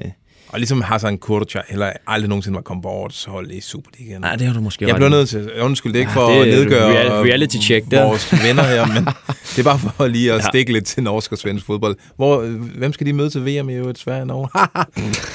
[0.52, 4.22] Og ligesom Hassan Kurtja, heller aldrig nogensinde var kommet på årets hold i Superligaen.
[4.22, 6.32] Nej, det har du måske Jeg bliver nødt til, undskyld, det er ikke Ja, for
[6.32, 8.06] det at nedgøre real- reality check der.
[8.06, 9.06] vores venner her, men
[9.56, 10.47] det er bare for lige at Ja.
[10.49, 11.95] stikke lidt til norsk og svensk fodbold.
[12.16, 12.41] Hvor,
[12.78, 13.99] hvem skal de møde til VM i øvrigt?
[13.99, 14.49] Sverige og Norge?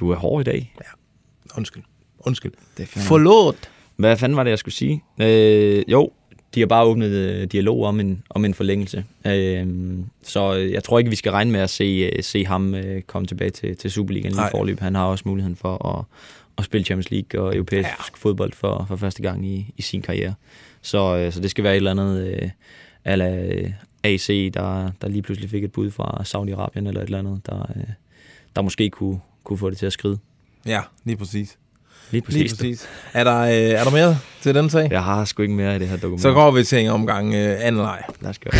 [0.00, 0.74] Du er hård i dag.
[1.56, 1.82] undskyld.
[2.18, 2.52] Undskyld.
[2.80, 3.70] Fandme- Forlåt.
[3.96, 5.02] Hvad fanden var det, jeg skulle sige?
[5.20, 6.10] Øh, jo,
[6.54, 9.04] de har bare åbnet øh, dialog om en, om en forlængelse.
[9.26, 9.66] Øh,
[10.22, 13.26] så jeg tror ikke, vi skal regne med at se, øh, se ham øh, komme
[13.26, 14.80] tilbage til, til Superligaen lige i forløb.
[14.80, 16.04] Han har også muligheden for at,
[16.58, 17.94] at spille Champions League og europæisk ja.
[18.16, 20.34] fodbold for, for første gang i, i sin karriere.
[20.82, 22.50] Så, øh, så det skal være et eller andet øh,
[23.04, 23.46] ala
[24.02, 27.72] AC, der, der lige pludselig fik et bud fra Saudi-Arabien eller et eller andet, der,
[27.76, 27.82] øh,
[28.56, 30.18] der måske kunne, kunne få det til at skride.
[30.66, 31.58] Ja, lige præcis.
[32.10, 32.40] Lige præcis.
[32.42, 32.88] Lige præcis.
[33.12, 34.88] Er der, øh, er der mere til den sag?
[34.90, 36.22] Jeg har sgu ikke mere i det her dokument.
[36.22, 38.02] Så går vi til en omgang øh, anden leg.
[38.20, 38.52] Lad os gøre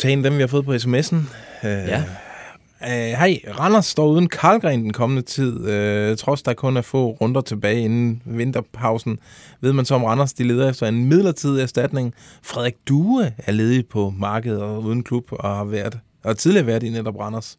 [0.00, 1.16] tage en af dem, vi har fået på sms'en?
[1.16, 2.02] Øh, Ja.
[2.84, 5.68] Øh, hej, Randers står uden Karlgren den kommende tid.
[5.68, 9.18] Øh, trods der kun er få runder tilbage inden vinterpausen,
[9.60, 12.14] ved man så om Randers de leder efter en midlertidig erstatning.
[12.42, 16.82] Frederik Due er ledig på markedet og uden klub og har været og tidligere været
[16.82, 17.58] i netop Randers.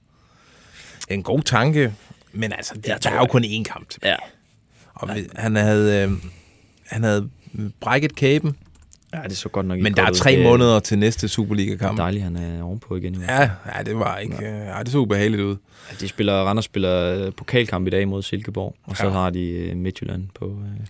[1.10, 1.94] En god tanke,
[2.34, 4.12] men altså, der, der er jo kun én kamp tilbage.
[4.14, 4.18] Ja.
[4.94, 6.12] Og vi- han havde, øh,
[6.86, 7.30] han havde
[7.80, 8.56] brækket kæben,
[9.14, 10.16] Ja, det så godt nok men der er ud.
[10.16, 11.98] tre Det måneder til næste Superliga-kamp.
[11.98, 13.16] Dejligt, han er ovenpå igen.
[13.16, 14.36] i Ja, ja, det var ikke...
[14.42, 14.78] Ja.
[14.78, 15.56] Ja, det så ubehageligt ud.
[15.88, 16.00] fald.
[16.00, 19.10] De spiller, Randers spiller øh, pokalkamp i dag mod Silkeborg, og så Ja.
[19.12, 20.46] har de øh, Midtjylland på...
[20.46, 20.86] Øh,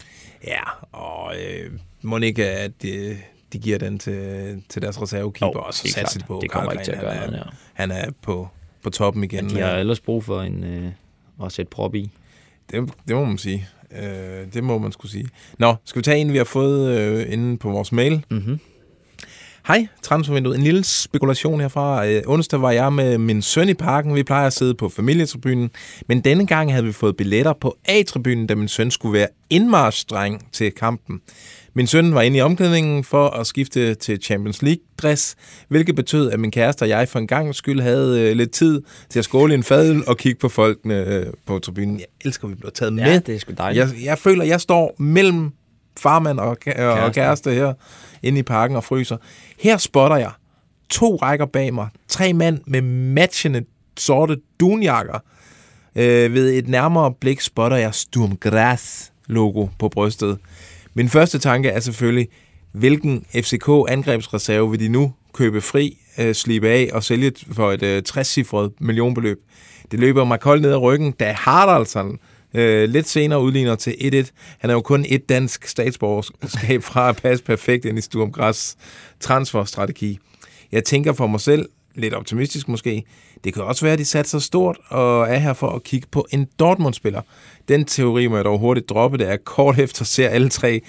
[0.48, 0.62] Ja,
[0.92, 3.18] og øh, må ikke, at de,
[3.54, 6.70] de giver den til, til deres reservekeeper, Jo, og så satser de på, Det kommer
[6.70, 7.56] Karlgren, ikke til at gøre han, noget, er, ja.
[7.74, 8.50] han er på,
[8.84, 9.50] på toppen igen.
[9.50, 10.92] de har ellers brug for en, øh,
[11.46, 12.12] at sætte prop i.
[12.72, 13.68] det, det må man sige.
[14.00, 15.28] Øh, det må man skulle sige.
[15.60, 18.26] Nå, skal vi tage en, vi har fået øh, inde på vores mail?
[18.32, 18.60] Mm-hmm.
[19.68, 20.58] Hej, transfervinduet.
[20.58, 22.08] En lille spekulation herfra.
[22.08, 24.16] Øh, onsdag var jeg med min søn i parken.
[24.16, 25.72] Vi plejer at sidde på familietribunen.
[26.08, 30.48] Men denne gang havde vi fået billetter på A-tribunen, da min søn skulle være indmarschdreng
[30.52, 31.22] til kampen.
[31.74, 35.36] Min søn var inde i omklædningen for at skifte til Champions League-dress,
[35.68, 38.82] hvilket betød, at min kæreste og jeg for en gang skyld havde øh, lidt tid
[39.10, 42.00] til at skåle en fadøl og kigge på folkene øh, på tribunen.
[42.00, 43.20] Jeg elsker, at vi bliver taget Ja, med.
[43.22, 43.86] det er sgu dejligt.
[43.96, 45.52] Jeg, jeg føler, jeg står mellem
[45.98, 47.14] farmand og, ka- og Kæreste.
[47.22, 47.74] kæreste her
[48.24, 49.18] inde i parken og fryser.
[49.60, 50.32] Her spotter jeg
[50.90, 51.88] to rækker bag mig.
[52.08, 53.66] Tre mænd med matchende
[53.98, 55.20] sorte dunjakker.
[55.96, 60.38] Øh, ved et nærmere blik spotter jeg Sturm Graz logo på brystet.
[60.94, 62.28] Min første tanke er selvfølgelig,
[62.72, 68.70] hvilken FCK-angrebsreserve vil de nu købe fri, øh, af og sælge for et øh, 60-cifret
[68.80, 69.40] millionbeløb?
[69.92, 72.20] Det løber mig koldt ned ad ryggen, da Haraldsson
[72.54, 74.58] øh, lidt senere udligner til 1-1.
[74.60, 78.76] Han er jo kun et dansk statsborgerskab fra at passe perfekt ind i Sturm Græs
[79.20, 80.20] transferstrategi.
[80.72, 83.04] Jeg tænker for mig selv, lidt optimistisk måske,
[83.44, 86.28] det kan også være, at de satser stort og er her for at kigge på
[86.32, 87.22] en Dortmund-spiller.
[87.68, 90.82] Den teori må jeg dog hurtigt droppe, det er kort efter ser alle tre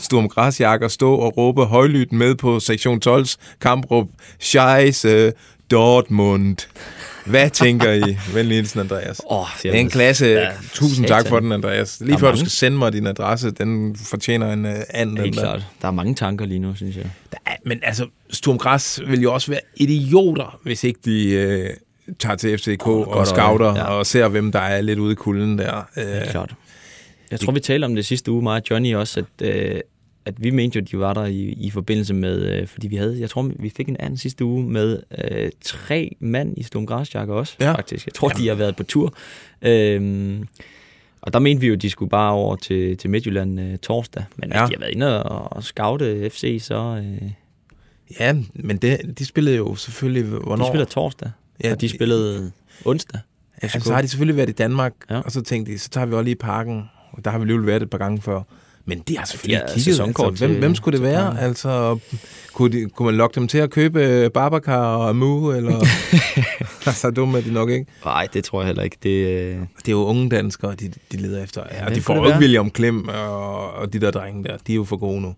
[0.00, 4.08] Sturm Græsjakker stå og råbe højlydt med på sektion 12's kampråb
[4.38, 5.32] Scheisse
[5.70, 6.56] Dortmund.
[7.30, 8.16] Hvad tænker I?
[8.34, 9.20] Venlig hilsen, Andreas.
[9.62, 10.26] Det er en klasse.
[10.26, 12.00] Ja, Tusind tak for den, Andreas.
[12.00, 12.38] Lige før du mange.
[12.38, 15.16] skal sende mig din adresse, den fortjener en uh, anden.
[15.18, 15.66] Helt klart.
[15.82, 17.04] Der er mange tanker lige nu, synes jeg.
[17.32, 21.70] Der er- Men altså, Sturm Græs vil jo også være idioter, hvis ikke de øh,
[22.18, 23.82] tager til FCK oh, og godt scouter ja.
[23.84, 25.88] og ser, hvem der er lidt ude i kulden der.
[25.96, 26.54] Helt Øh, klart.
[27.30, 29.80] Jeg tror, vi talte om det sidste uge, og Johnny også, at, øh,
[30.28, 32.96] at vi mente jo, at de var der i, i forbindelse med, øh, fordi vi
[32.96, 36.86] havde, jeg tror, vi fik en anden sidste uge med øh, tre mand i Stum
[36.88, 37.66] også, Ja.
[37.66, 37.72] ja.
[37.72, 38.06] faktisk.
[38.06, 39.14] Jeg tror, de har været på tur.
[39.62, 40.46] Øhm,
[41.20, 44.24] og der mente vi jo, at de skulle bare over til, til Midtjylland øh, torsdag.
[44.36, 44.60] Men ja.
[44.60, 44.66] Ja.
[44.66, 47.30] de har været inde og, og scoute FC, så øh,
[48.20, 50.24] ja, men det, de spillede jo selvfølgelig...
[50.24, 50.64] Hvornår?
[50.64, 51.30] de spiller torsdag.
[51.62, 52.52] Ja, Ja, og de de- spillede
[52.84, 53.20] onsdag.
[53.62, 55.14] Ja, så har de selvfølgelig været i Danmark, ja.
[55.14, 55.20] Ja.
[55.20, 56.82] og så tænkte de, så tager vi også lige i parken.
[57.12, 58.42] Og der har vi alligevel været et par gange før.
[58.88, 60.00] Men de har selvfølgelig har kigget.
[60.00, 61.40] Altså, hvem, hvem skulle det være?
[61.40, 61.98] Altså,
[62.52, 65.52] kunne, de, kunne man lokke dem til at købe øh, Babacar og Amu?
[65.52, 65.86] Eller...
[67.00, 67.86] så dumme er de nok ikke.
[68.04, 68.96] Nej, det tror jeg heller ikke.
[69.02, 71.62] Det, øh, Det er jo unge danskere, de, de leder efter.
[71.72, 72.38] Ja, og de får det jo ikke?
[72.38, 74.56] William Klem og, og de der drenge der.
[74.66, 75.34] De er jo for gode nu.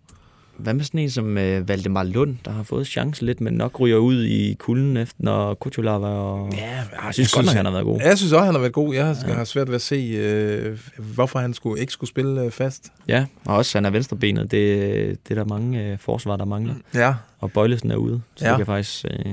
[0.63, 3.81] Hvad med sådan en som øh, Valdemar Lund, der har fået chancen lidt, men nok
[3.81, 6.53] ryger ud i kulden, efter, når Kutulava og...
[6.53, 8.01] Ja, jeg synes godt nok, han har været god.
[8.01, 8.95] Jeg synes også, han har været god.
[8.95, 9.33] Jeg har, ja.
[9.35, 10.79] har svært ved at se, øh,
[11.15, 12.93] hvorfor han skulle, ikke skulle spille øh, fast.
[13.09, 14.51] Ja, og også han er venstrebenet.
[14.51, 16.75] Det, det er der mange øh, forsvar, der mangler.
[16.95, 17.15] Ja.
[17.39, 18.51] Og Bøjlesen er ude, så Ja.
[18.51, 19.05] det kan faktisk...
[19.05, 19.33] Øh,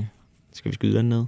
[0.53, 1.25] skal vi skyde den ned?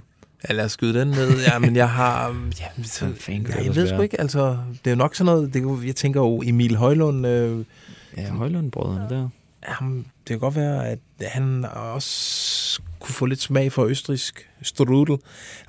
[0.48, 1.30] Ja, lad os skyde den ned.
[1.52, 2.36] Ja, men jeg har...
[2.60, 4.56] Ja, så, fanden ja, jeg ved sgu ikke, altså...
[4.84, 5.54] Det er jo nok sådan noget...
[5.54, 7.26] Det, jeg tænker jo, Emil Højlund...
[7.26, 7.64] Øh,
[8.16, 9.28] Ja, Højlund-brødrene der.
[9.62, 15.18] Ham, det kan godt være, at han også kunne få lidt smag for østrisk strudel.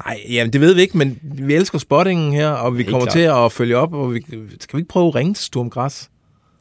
[0.06, 3.20] Nej, jamen det ved vi ikke, men vi elsker spottingen her, og vi kommer til
[3.20, 4.22] at følge op, og vi,
[4.60, 6.10] skal vi ikke prøve at ringe til Sturm Græs?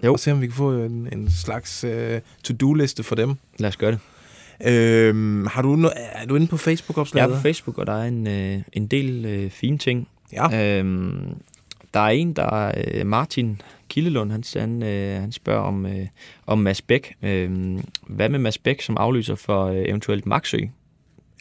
[0.04, 0.12] Jo.
[0.12, 1.90] Og se, om vi kan få en, en slags uh,
[2.44, 3.34] to-do-liste for dem.
[3.58, 3.98] Lad os gøre det.
[4.66, 7.30] Øhm, har du no- er du inde på Jeg Facebook-opslaget?
[7.30, 10.08] er på Facebook, og der er en, øh, en del øh, fine ting.
[10.32, 10.76] Ja.
[10.78, 11.34] Øhm,
[11.94, 16.06] der er en, der er øh, Martin Kildelund, han, han, øh, han spørger om, øh,
[16.46, 17.14] om Mads Bæk.
[17.22, 17.50] Øh,
[18.06, 20.58] hvad med Mads Bæk som aflyser for øh, eventuelt Maxø?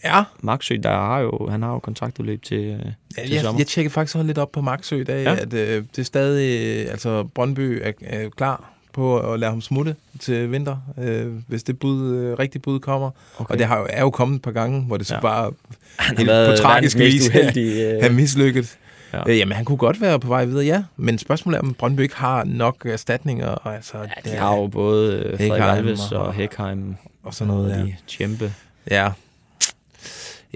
[0.04, 0.24] Ja.
[0.42, 2.72] Maxø, der har jo, han har jo kontraktudløb til, øh,
[3.18, 3.60] Ja, til jeg, sommer.
[3.60, 5.36] jeg tjekker faktisk også lidt op på Maxø i dag, ja.
[5.36, 9.62] At øh, det er stadig, øh, altså Brøndby er, er klar på at lade ham
[9.62, 13.12] smutte til vinter, øh, hvis det bud, øh, rigtige bud kommer.
[13.38, 13.52] Okay.
[13.54, 15.22] Og det har jo, er jo kommet et par gange, hvor det så ja.
[15.22, 15.52] Bare
[15.98, 17.86] han helt på tragisk vis uheldige.
[18.00, 18.78] er Øh, mislykket.
[19.14, 19.18] Ja.
[19.18, 19.24] Ja.
[19.32, 20.84] Øh, jamen, han kunne godt være på vej videre, ja.
[20.98, 23.48] Men spørgsmålet er, om Brøndby ikke har nok erstatninger.
[23.48, 27.54] Og, altså, ja, de har jo både øh, Frederik Alves og- og Hækheim og sådan
[27.54, 27.84] noget, ja.
[27.84, 28.54] de Tjempe.
[28.92, 29.12] Ja.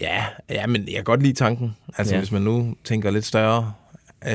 [0.01, 1.76] Ja, ja, men jeg kan godt lide tanken.
[1.97, 2.18] Altså, ja.
[2.18, 2.22] Ja.
[2.22, 3.74] hvis man nu tænker lidt større.
[4.28, 4.34] Øh,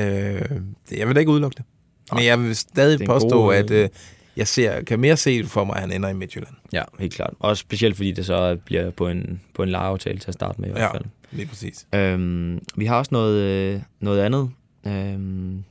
[0.89, 1.65] det- jeg vil da ikke udelukke det.
[2.13, 3.89] Men jeg vil stadig påstå, god, at øh, øh,
[4.37, 6.53] jeg ser, kan mere se for mig, at han ender i Midtjylland.
[6.73, 7.33] Ja, helt klart.
[7.39, 10.69] Også specielt fordi det så bliver på en, på en lejeaftale til at starte med
[10.69, 10.77] i Ja.
[10.77, 11.05] hvert fald.
[11.31, 11.87] Lige præcis.
[11.95, 14.51] Øhm, vi har også noget, øh, noget andet.
[14.87, 15.63] Øhm,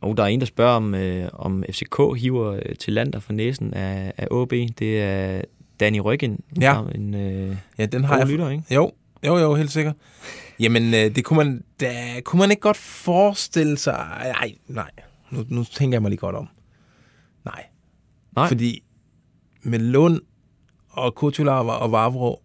[0.00, 3.32] og der er en, der spørger, om, øh, om FCK hiver øh, til lander for
[3.32, 4.50] næsen af, af AB.
[4.78, 5.42] Det er
[5.80, 6.40] Danny Ryggen.
[6.60, 6.82] Ja.
[6.94, 8.26] En øh, Ja, den har jeg...
[8.26, 8.64] lytter, ikke?
[8.70, 8.92] Jo,
[9.26, 9.94] jo, jo, helt sikkert.
[10.60, 14.06] Jamen, øh, det kunne man, da, kunne man ikke godt forestille sig...
[14.22, 14.90] Nej, nej.
[15.30, 16.48] Nu, nu tænker jeg mig lige godt om.
[17.44, 17.64] Nej.
[18.36, 18.48] Nej.
[18.48, 18.82] Fordi
[19.62, 20.20] med Lund
[20.90, 22.42] og Kutulava og Vavro,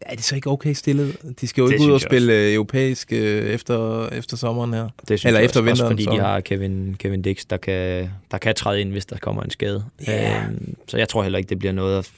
[0.00, 1.16] er det så ikke okay stillet?
[1.40, 4.82] De skal jo Det ikke ud og spille øh, europæisk øh, efter, efter sommeren her.
[4.82, 7.44] Det synes Eller jeg efter også, også vinteren, fordi så- de har Kevin, Kevin Dix,
[7.50, 9.84] der kan, der kan træde ind, hvis der kommer en skade.
[10.06, 10.44] Ja.
[10.44, 11.98] Øhm, så jeg tror heller ikke, det bliver noget...
[11.98, 12.10] At,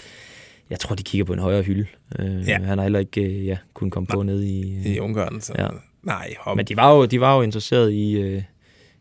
[0.70, 1.87] jeg tror, de kigger på en højere hylde.
[2.18, 2.59] Øh, Ja.
[2.59, 4.74] Han har heller ikke øh, ja, kunnet komme på ned i...
[4.78, 5.41] øh, I Ungarn.
[5.41, 5.53] Så.
[5.59, 5.68] Ja.
[6.03, 8.43] Nej, og Men de var jo, de var jo interesseret i, øh,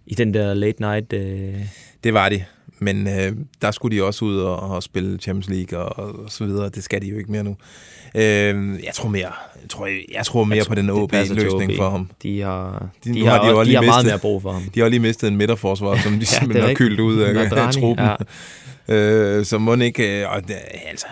[0.06, 1.14] i den der late night...
[1.14, 1.56] Øh,
[2.04, 2.44] det var de.
[2.82, 6.46] Men øh, der skulle de også ud og, og spille Champions League og, og så
[6.46, 6.70] videre.
[6.70, 7.56] Det skal de jo ikke mere nu.
[8.16, 8.24] Øh,
[8.84, 11.78] jeg tror mere, jeg tror, jeg tror mere jeg på den OB-løsning OB.
[11.78, 12.10] for ham.
[12.24, 14.52] De har, De- de, har, har de jo de, har meget mistet- mere brug for
[14.52, 14.62] ham.
[14.76, 17.74] De har lige mistet en midterforsvar, som de er simpelthen har kyldt ud af, af
[17.74, 18.06] truppen.
[18.06, 18.16] ja.
[18.96, 20.22] Øh, så må ikke...
[20.22, 20.42] Øh, og
[20.90, 21.06] altså,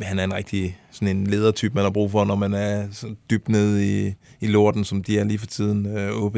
[0.00, 3.06] han er en rigtig sådan en ledertype, man har brug for, når man er så
[3.30, 6.36] dybt nede i, i lorten, som de er lige for tiden, øh, OB.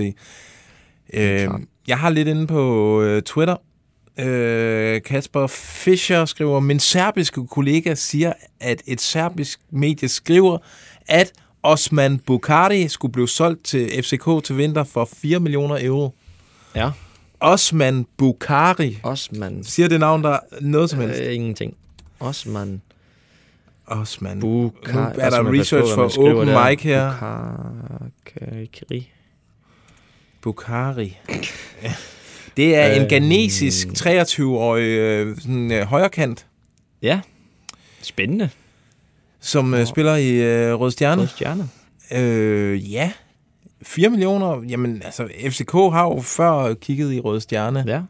[1.15, 1.49] Øh,
[1.89, 3.57] jeg har lidt inde på øh, Twitter.
[4.19, 10.59] Øh, Kasper Fischer skriver, min serbiske kollega siger, at et serbisk medie skriver,
[11.09, 11.33] at
[11.63, 16.15] Osman Bukari skulle blive solgt til FCK til vinter for 4 millioner euro.
[16.75, 16.91] Ja,
[17.41, 18.99] Osman Bukari.
[19.03, 19.65] Osman.
[19.65, 21.21] Siger det navn der noget som helst?
[21.21, 21.77] Øh, ingenting.
[22.21, 22.83] Osman
[23.87, 24.41] Osman.
[24.41, 25.17] Bukari.
[25.17, 27.13] Nu er der research for Open Mic her.
[28.31, 29.11] Bukari.
[30.41, 31.19] Bukari.
[32.57, 33.09] Det er en Øhm.
[33.09, 36.47] ghanesisk 23-årig øh, sådan, øh, højrekant,
[37.03, 37.21] Ja,
[38.03, 38.49] spændende.
[39.41, 41.23] som øh, spiller i øh, Rød Stjerne.
[41.23, 41.69] Rød stjerne.
[42.13, 43.13] Øh, ja,
[43.83, 44.63] 4 millioner.
[44.69, 47.85] Jamen, altså, FCK har jo før kigget i Rød Stjerne.
[47.87, 48.01] Ja.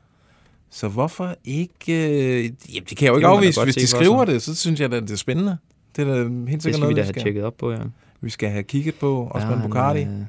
[0.71, 1.93] Så hvorfor ikke...
[1.93, 3.65] Øh, jamen, det kan jeg jo ikke da afvise.
[3.65, 5.57] Hvis de skriver det, så synes jeg da, det er spændende.
[5.97, 7.73] Det er da helt sikkert skal vi noget, da vi have skal, tjekket op på,
[7.73, 7.79] ja.
[8.21, 9.29] vi skal have kigget på.
[9.31, 10.03] Osman ja, Bukari.
[10.03, 10.27] Han, øh,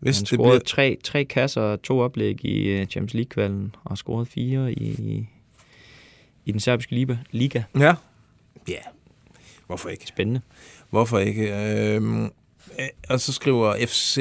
[0.00, 0.58] Hvis han det scorede bliver...
[0.58, 5.26] tre, tre kasser og to oplæg i øh, Champions League-kvalden, og scoret fire i,
[6.44, 7.16] i den serbiske liga.
[7.30, 7.62] liga.
[7.78, 7.94] Ja.
[8.68, 8.80] Ja.
[9.66, 10.06] Hvorfor ikke?
[10.06, 10.40] Spændende.
[10.90, 11.72] Hvorfor ikke?
[11.94, 12.30] Øhm, øh,
[13.08, 14.20] og så skriver FC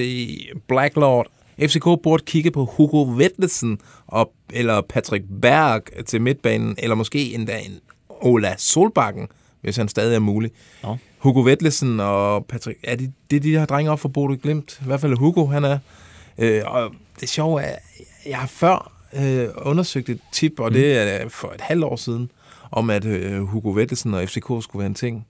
[0.68, 1.28] Blacklord,
[1.60, 7.60] FCK burde kigge på Hugo Vetlesen og, eller Patrick Berg til midtbanen, eller måske endda
[7.60, 9.28] en Ola Solbakken,
[9.62, 10.52] hvis han stadig er mulig.
[10.84, 10.98] Nå.
[11.20, 14.80] Hugo Vetlesen og Patrick, er det, det er de her drenge op for Bodø Glimt?
[14.82, 15.80] I hvert fald Hugo, han er.
[16.38, 17.76] Øh, og det sjove er,
[18.26, 22.32] jeg har før øh, undersøgt et tip, og det er for et halvt år siden,
[22.72, 25.28] om at øh, Hugo Vettelsen og FCK skulle være en ting.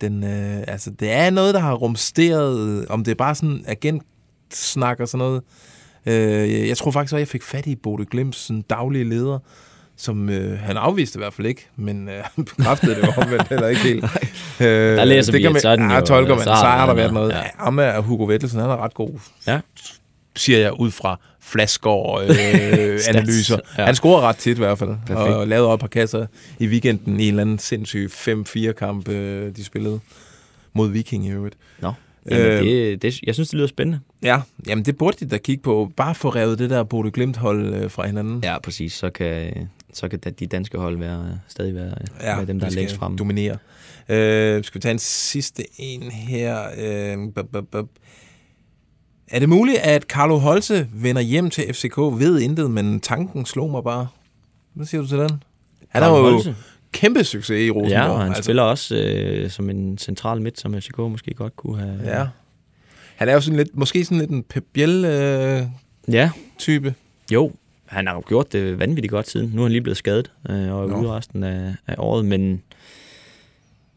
[0.00, 5.00] Den, øh, altså, det er noget, der har rumsteret, om det er bare sådan agentsnak
[5.00, 5.42] og sådan noget.
[6.06, 9.38] Øh, jeg tror faktisk, at jeg fik fat i Bode Glimts sådan daglige leder,
[10.00, 13.68] som øh, han afviste i hvert fald ikke, men øh, han bekræftede det omvendt heller
[13.68, 14.04] ikke helt.
[14.60, 16.94] Øh, Der læser det vi, kan man, så den ja, tolker man, så har der
[16.94, 17.42] været noget, ja.
[17.58, 19.10] Ham er Hugo Vettelsen, han er ret god,
[19.46, 19.60] Ja.
[20.36, 22.30] siger jeg ud fra flasker og øh,
[23.08, 23.58] analyser.
[23.76, 23.82] Ja.
[23.82, 23.86] Ja.
[23.86, 25.28] Han scorer ret tit i hvert fald, Perfekt.
[25.36, 26.26] og lavede op par kasser
[26.58, 30.00] i weekenden i en eller anden sindssyg 5-4-kamp, øh, de spillede
[30.72, 31.54] mod Viking i øvrigt.
[31.80, 31.92] Nå.
[32.30, 34.00] Jamen, Øh, det, det, jeg synes, det lyder spændende.
[34.22, 35.92] Ja, jamen det burde de da kigge på.
[35.96, 38.40] Bare få revet det der Bode Glimt-hold øh, fra hinanden.
[38.44, 38.92] Ja, præcis.
[38.92, 39.52] Så kan,
[39.92, 43.18] så kan de danske hold være, stadig være, ja, være dem, der er længst frem.
[43.18, 43.56] dominere.
[44.08, 46.62] Øh, skal vi tage en sidste en her?
[46.78, 47.88] Øh, bup, bup, bup.
[49.28, 53.70] Er det muligt, at Carlo Holse vender hjem til FCK ved intet, men tanken slog
[53.70, 54.08] mig bare?
[54.74, 55.42] Hvad siger du til den?
[55.88, 56.56] Han er jo Holse?
[56.92, 57.90] kæmpe succes i Rosenborg.
[57.90, 58.42] Ja, og han altså.
[58.42, 62.00] spiller også øh, som en central midt, som FCK måske godt kunne have.
[62.04, 62.26] Ja.
[63.16, 65.08] Han er jo sådan lidt, måske sådan lidt en Pep Biel-type.
[66.08, 66.94] Øh, ja, type.
[67.32, 67.52] jo.
[67.90, 69.50] Han har jo gjort det vanvittigt godt siden.
[69.54, 72.62] Nu er han lige blevet skadet øh, og er ude resten af, af året, men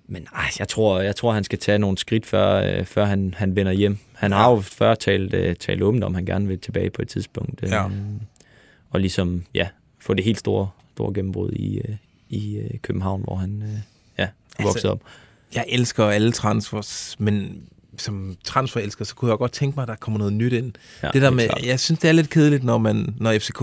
[0.08, 3.34] men ej, jeg tror, jeg tror, han skal tage nogle skridt, før, øh, før han,
[3.38, 3.98] han vender hjem.
[4.14, 7.08] Han har jo før talt, øh, talt åbent om, han gerne vil tilbage på et
[7.08, 7.64] tidspunkt.
[7.64, 7.86] Øh, Ja.
[8.90, 9.68] Og ligesom, ja,
[10.00, 11.96] få det helt store, store gennembrud i, øh,
[12.30, 13.80] i øh, København, hvor han øh,
[14.18, 15.02] ja, er vokset Altså, op.
[15.56, 17.64] Jeg elsker alle transfers, men
[17.98, 20.72] som transferelsker, så kunne jeg godt tænke mig, at der kommer noget nyt ind.
[21.04, 21.66] Ja, det der med, klart.
[21.66, 23.62] jeg synes, det er lidt kedeligt, når man, når FCK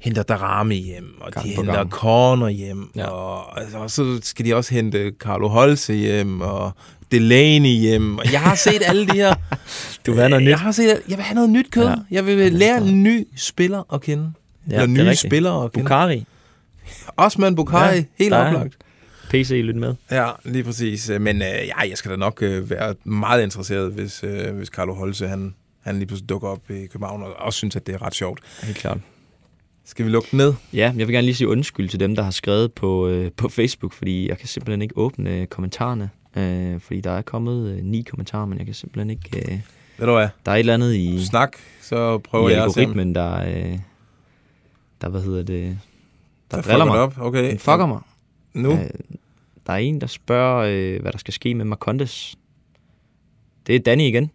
[0.00, 1.90] henter Darami hjem, og Gang de henter gang.
[1.90, 3.06] Corner hjem, Ja.
[3.06, 6.70] og, altså, og så skal de også hente Carlo Holse hjem, og
[7.12, 9.34] Delaney hjem, og jeg har set alle de her...
[10.06, 10.50] Du vil have noget nyt.
[10.50, 11.84] Jeg har set, jeg vil have noget nyt kød.
[11.84, 11.94] Ja.
[12.10, 14.32] Jeg vil lære en ny spiller at kende.
[14.70, 15.18] Ja, Eller er nye rigtigt.
[15.18, 15.84] spillere at kende.
[15.84, 16.24] Bukari,
[17.16, 18.74] Osman Bukhari, Ja, helt oplagt.
[19.30, 19.94] PC, lyt med.
[20.10, 21.10] Ja, lige præcis.
[21.20, 24.94] Men øh, ja, jeg skal da nok øh, være meget interesseret, hvis, øh, hvis Carlo
[24.94, 28.02] Holse, han, han lige pludselig dukker op i København, og også synes, at det er
[28.02, 28.40] ret sjovt.
[28.62, 28.98] Helt klart.
[29.84, 30.54] Skal vi lukke ned?
[30.72, 33.48] Ja, jeg vil gerne lige sige undskyld til dem, der har skrevet på, øh, på
[33.48, 36.10] Facebook, fordi jeg kan simpelthen ikke åbne øh, kommentarerne.
[36.36, 39.38] Øh, fordi der er kommet øh, ni kommentarer, men jeg kan simpelthen ikke...
[39.52, 39.58] Øh,
[39.98, 40.28] Ved du hvad?
[40.46, 41.52] der er et eller andet i, Snak,
[41.82, 43.78] så prøver i jeg at algoritmen, der, øh,
[45.00, 45.78] der, hvad hedder det,
[46.50, 46.98] der, der driller mig.
[46.98, 47.14] op.
[47.18, 47.50] Okay.
[47.50, 48.00] Den fucker mig.
[48.56, 48.72] Nu?
[48.72, 48.90] Øh,
[49.66, 52.38] der er en, der spørger, øh, hvad der skal ske med Marcondes.
[53.66, 54.30] Det er Danny igen.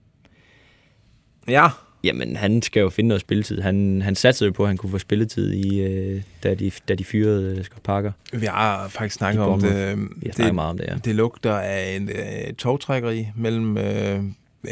[1.48, 1.68] Ja.
[2.04, 3.62] Jamen, han skal jo finde noget spilletid.
[3.62, 6.96] Han, han satte jo på, at han kunne få spilletid, i, øh, da, de, da
[6.96, 8.12] de fyrede øh, Scott Parker.
[8.34, 9.72] Vi har faktisk snakket om det.
[9.72, 10.22] Bournemouth.
[10.22, 10.96] Vi har snakket meget om det, ja.
[11.06, 14.24] Det lugter af en øh, togtrækkeri mellem øh,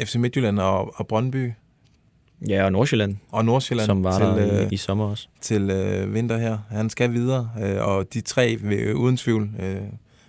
[0.06, 1.52] FC Midtjylland og, og Brøndby
[2.48, 5.28] Ja, og Nordsjælland, og Nordsjælland som var til, der i, øh, i sommer også.
[5.42, 6.58] til øh, vinter her.
[6.70, 9.82] Han skal videre, øh, og de tre vil øh, uden tvivl øh,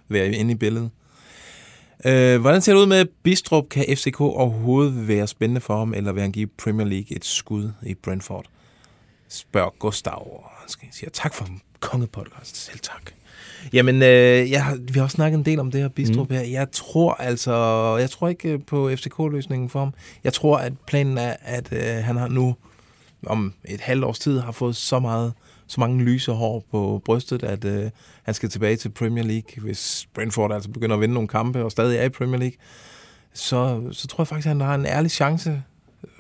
[0.09, 0.91] være inde i billedet.
[2.05, 3.69] Øh, hvordan ser det ud med Bistrup?
[3.69, 7.71] Kan FCK overhovedet være spændende for ham, eller vil han give Premier League et skud
[7.83, 8.45] i Brentford?
[9.29, 11.49] Spørger Gustav, og han skal- siger tak for
[11.81, 12.57] kongepodcast.
[12.57, 13.13] Selv tak.
[13.73, 16.37] Jamen, øh, jeg, vi har også snakket en del om det her Bistrup mm.
[16.37, 16.43] her.
[16.43, 17.53] Jeg tror altså,
[18.01, 19.95] jeg tror ikke øh, på FCK-løsningen for ham.
[20.25, 22.57] Jeg tror, at planen er, at øh, han har nu
[23.27, 25.33] om et halvt års tid har fået så meget
[25.67, 27.91] så mange lyse hår på brystet, at øh,
[28.23, 29.63] han skal tilbage til Premier League.
[29.63, 32.57] Hvis Brentford altså begynder at vinde nogle kampe og stadig er i Premier League,
[33.33, 35.63] så, så tror jeg faktisk, at han har en ærlig chance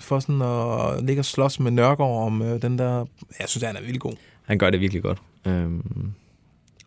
[0.01, 3.07] for sådan at ligge og slås med Nørgaard om øh, den der...
[3.41, 4.13] Jeg synes, han er vildt god.
[4.45, 5.19] Han gør det virkelig godt.
[5.47, 6.13] Øhm,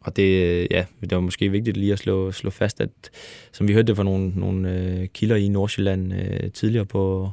[0.03, 2.89] og det, øh, ja, det var måske vigtigt lige at slå, slå fast, at
[3.51, 7.31] som vi hørte det fra nogle, nogle øh, kilder i Nordsjælland øh, tidligere på,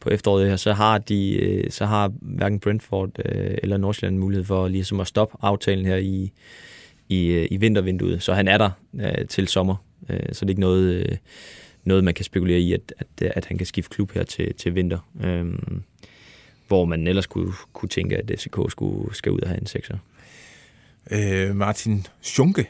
[0.00, 4.44] på efteråret her, så har de, øh, så har hverken Brentford øh, eller Nordsjælland mulighed
[4.44, 6.32] for ligesom at stoppe aftalen her i,
[7.08, 8.22] i, øh, i vintervinduet.
[8.22, 8.70] Så han er der
[9.00, 9.76] øh, til sommer.
[10.08, 11.16] Øh, så det er ikke noget, øh,
[11.84, 14.74] noget, man kan spekulere i, at, at, at han kan skifte klub her til, til
[14.74, 14.98] vinter.
[15.24, 15.46] Øh,
[16.68, 19.98] hvor man ellers kunne, kunne tænke, at FCK skulle, skal ud og have en sekser.
[21.10, 22.66] Øh, Martin Schunke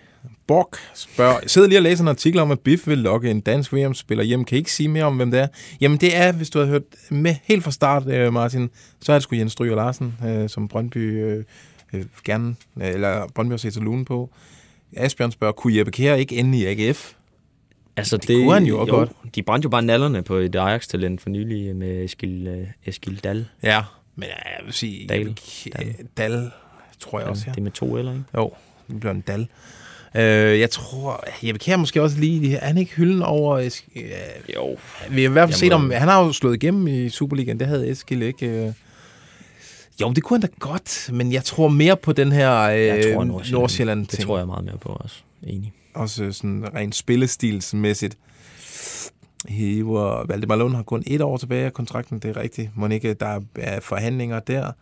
[0.47, 3.73] Borg spørger, sidder lige og læser en artikel om, at Biff vil lokke en dansk
[3.75, 4.45] VM-spiller hjem.
[4.45, 5.47] Kan I ikke sige mere om, hvem det er?
[5.81, 8.71] Jamen det er, hvis du har hørt med helt fra start, øh, Martin,
[9.01, 11.45] så er det sgu Jens Stryger Larsen, øh, som Brøndby øh,
[11.93, 14.31] øh, gerne, øh, eller Brøndby har set til lune på.
[14.97, 17.13] Asbjørn spørger, kunne Jeppe Kjær ikke ende i AGF?
[17.97, 19.11] Altså, Det kunne han jo også godt.
[19.35, 23.47] De brændte jo bare nallerne på et Ajax-talent for nylig med Eskil, øh, Eskil Dal.
[23.63, 23.83] Ja,
[24.17, 25.19] men jeg vil sige, Dal.
[25.19, 26.51] Jeppe Kjær, Dal,
[27.03, 27.51] tror jeg også, ja.
[27.51, 28.25] Det er med to eller ikke?
[28.37, 28.51] Jo,
[28.89, 29.49] det bliver en dal.
[30.15, 33.61] Øh, jeg tror, Jeppe Kjær måske også lige, er han ikke hylden over...
[33.69, 34.11] Esk- øh,
[34.57, 34.77] Jo.
[35.11, 37.61] vi har i hvert fald Jeg set om, han har jo slået igennem i Superligaen,
[37.61, 38.47] det havde Eskil ikke.
[38.47, 38.73] Øh.
[40.01, 43.15] Jo, det kunne han da godt, men jeg tror mere på den her øh, Jeg
[43.15, 45.17] tror, Nordsjælland, Nordsjælland Det tror jeg meget mere på også.
[45.47, 45.73] Enig.
[45.95, 48.17] Også sådan rent spillestilsmæssigt.
[49.49, 52.71] Hiver Valdemar Lund har kun et år tilbage af kontrakten, det er rigtigt.
[52.75, 54.73] Må ikke, der er forhandlinger der.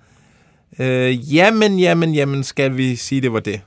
[0.78, 3.60] Øh, jamen, jamen, jamen, skal vi sige, det var det.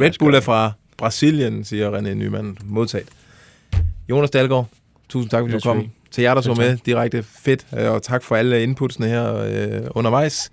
[0.00, 2.58] Red Bull er fra Brasilien, siger René Nyman.
[2.64, 3.08] Modtaget.
[4.10, 4.68] Jonas Dahlgaard,
[5.08, 5.90] tusind tak, fordi du kom.
[6.10, 9.90] Til jer, der så med direkte fedt, øh, og tak for alle inputsene her øh,
[9.90, 10.50] undervejs.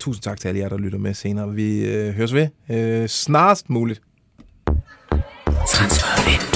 [0.00, 1.54] Tusind tak til alle jer, der lytter med senere.
[1.54, 4.00] Vi øh, høres ved øh, snarest muligt.
[5.68, 6.55] Transfervindue.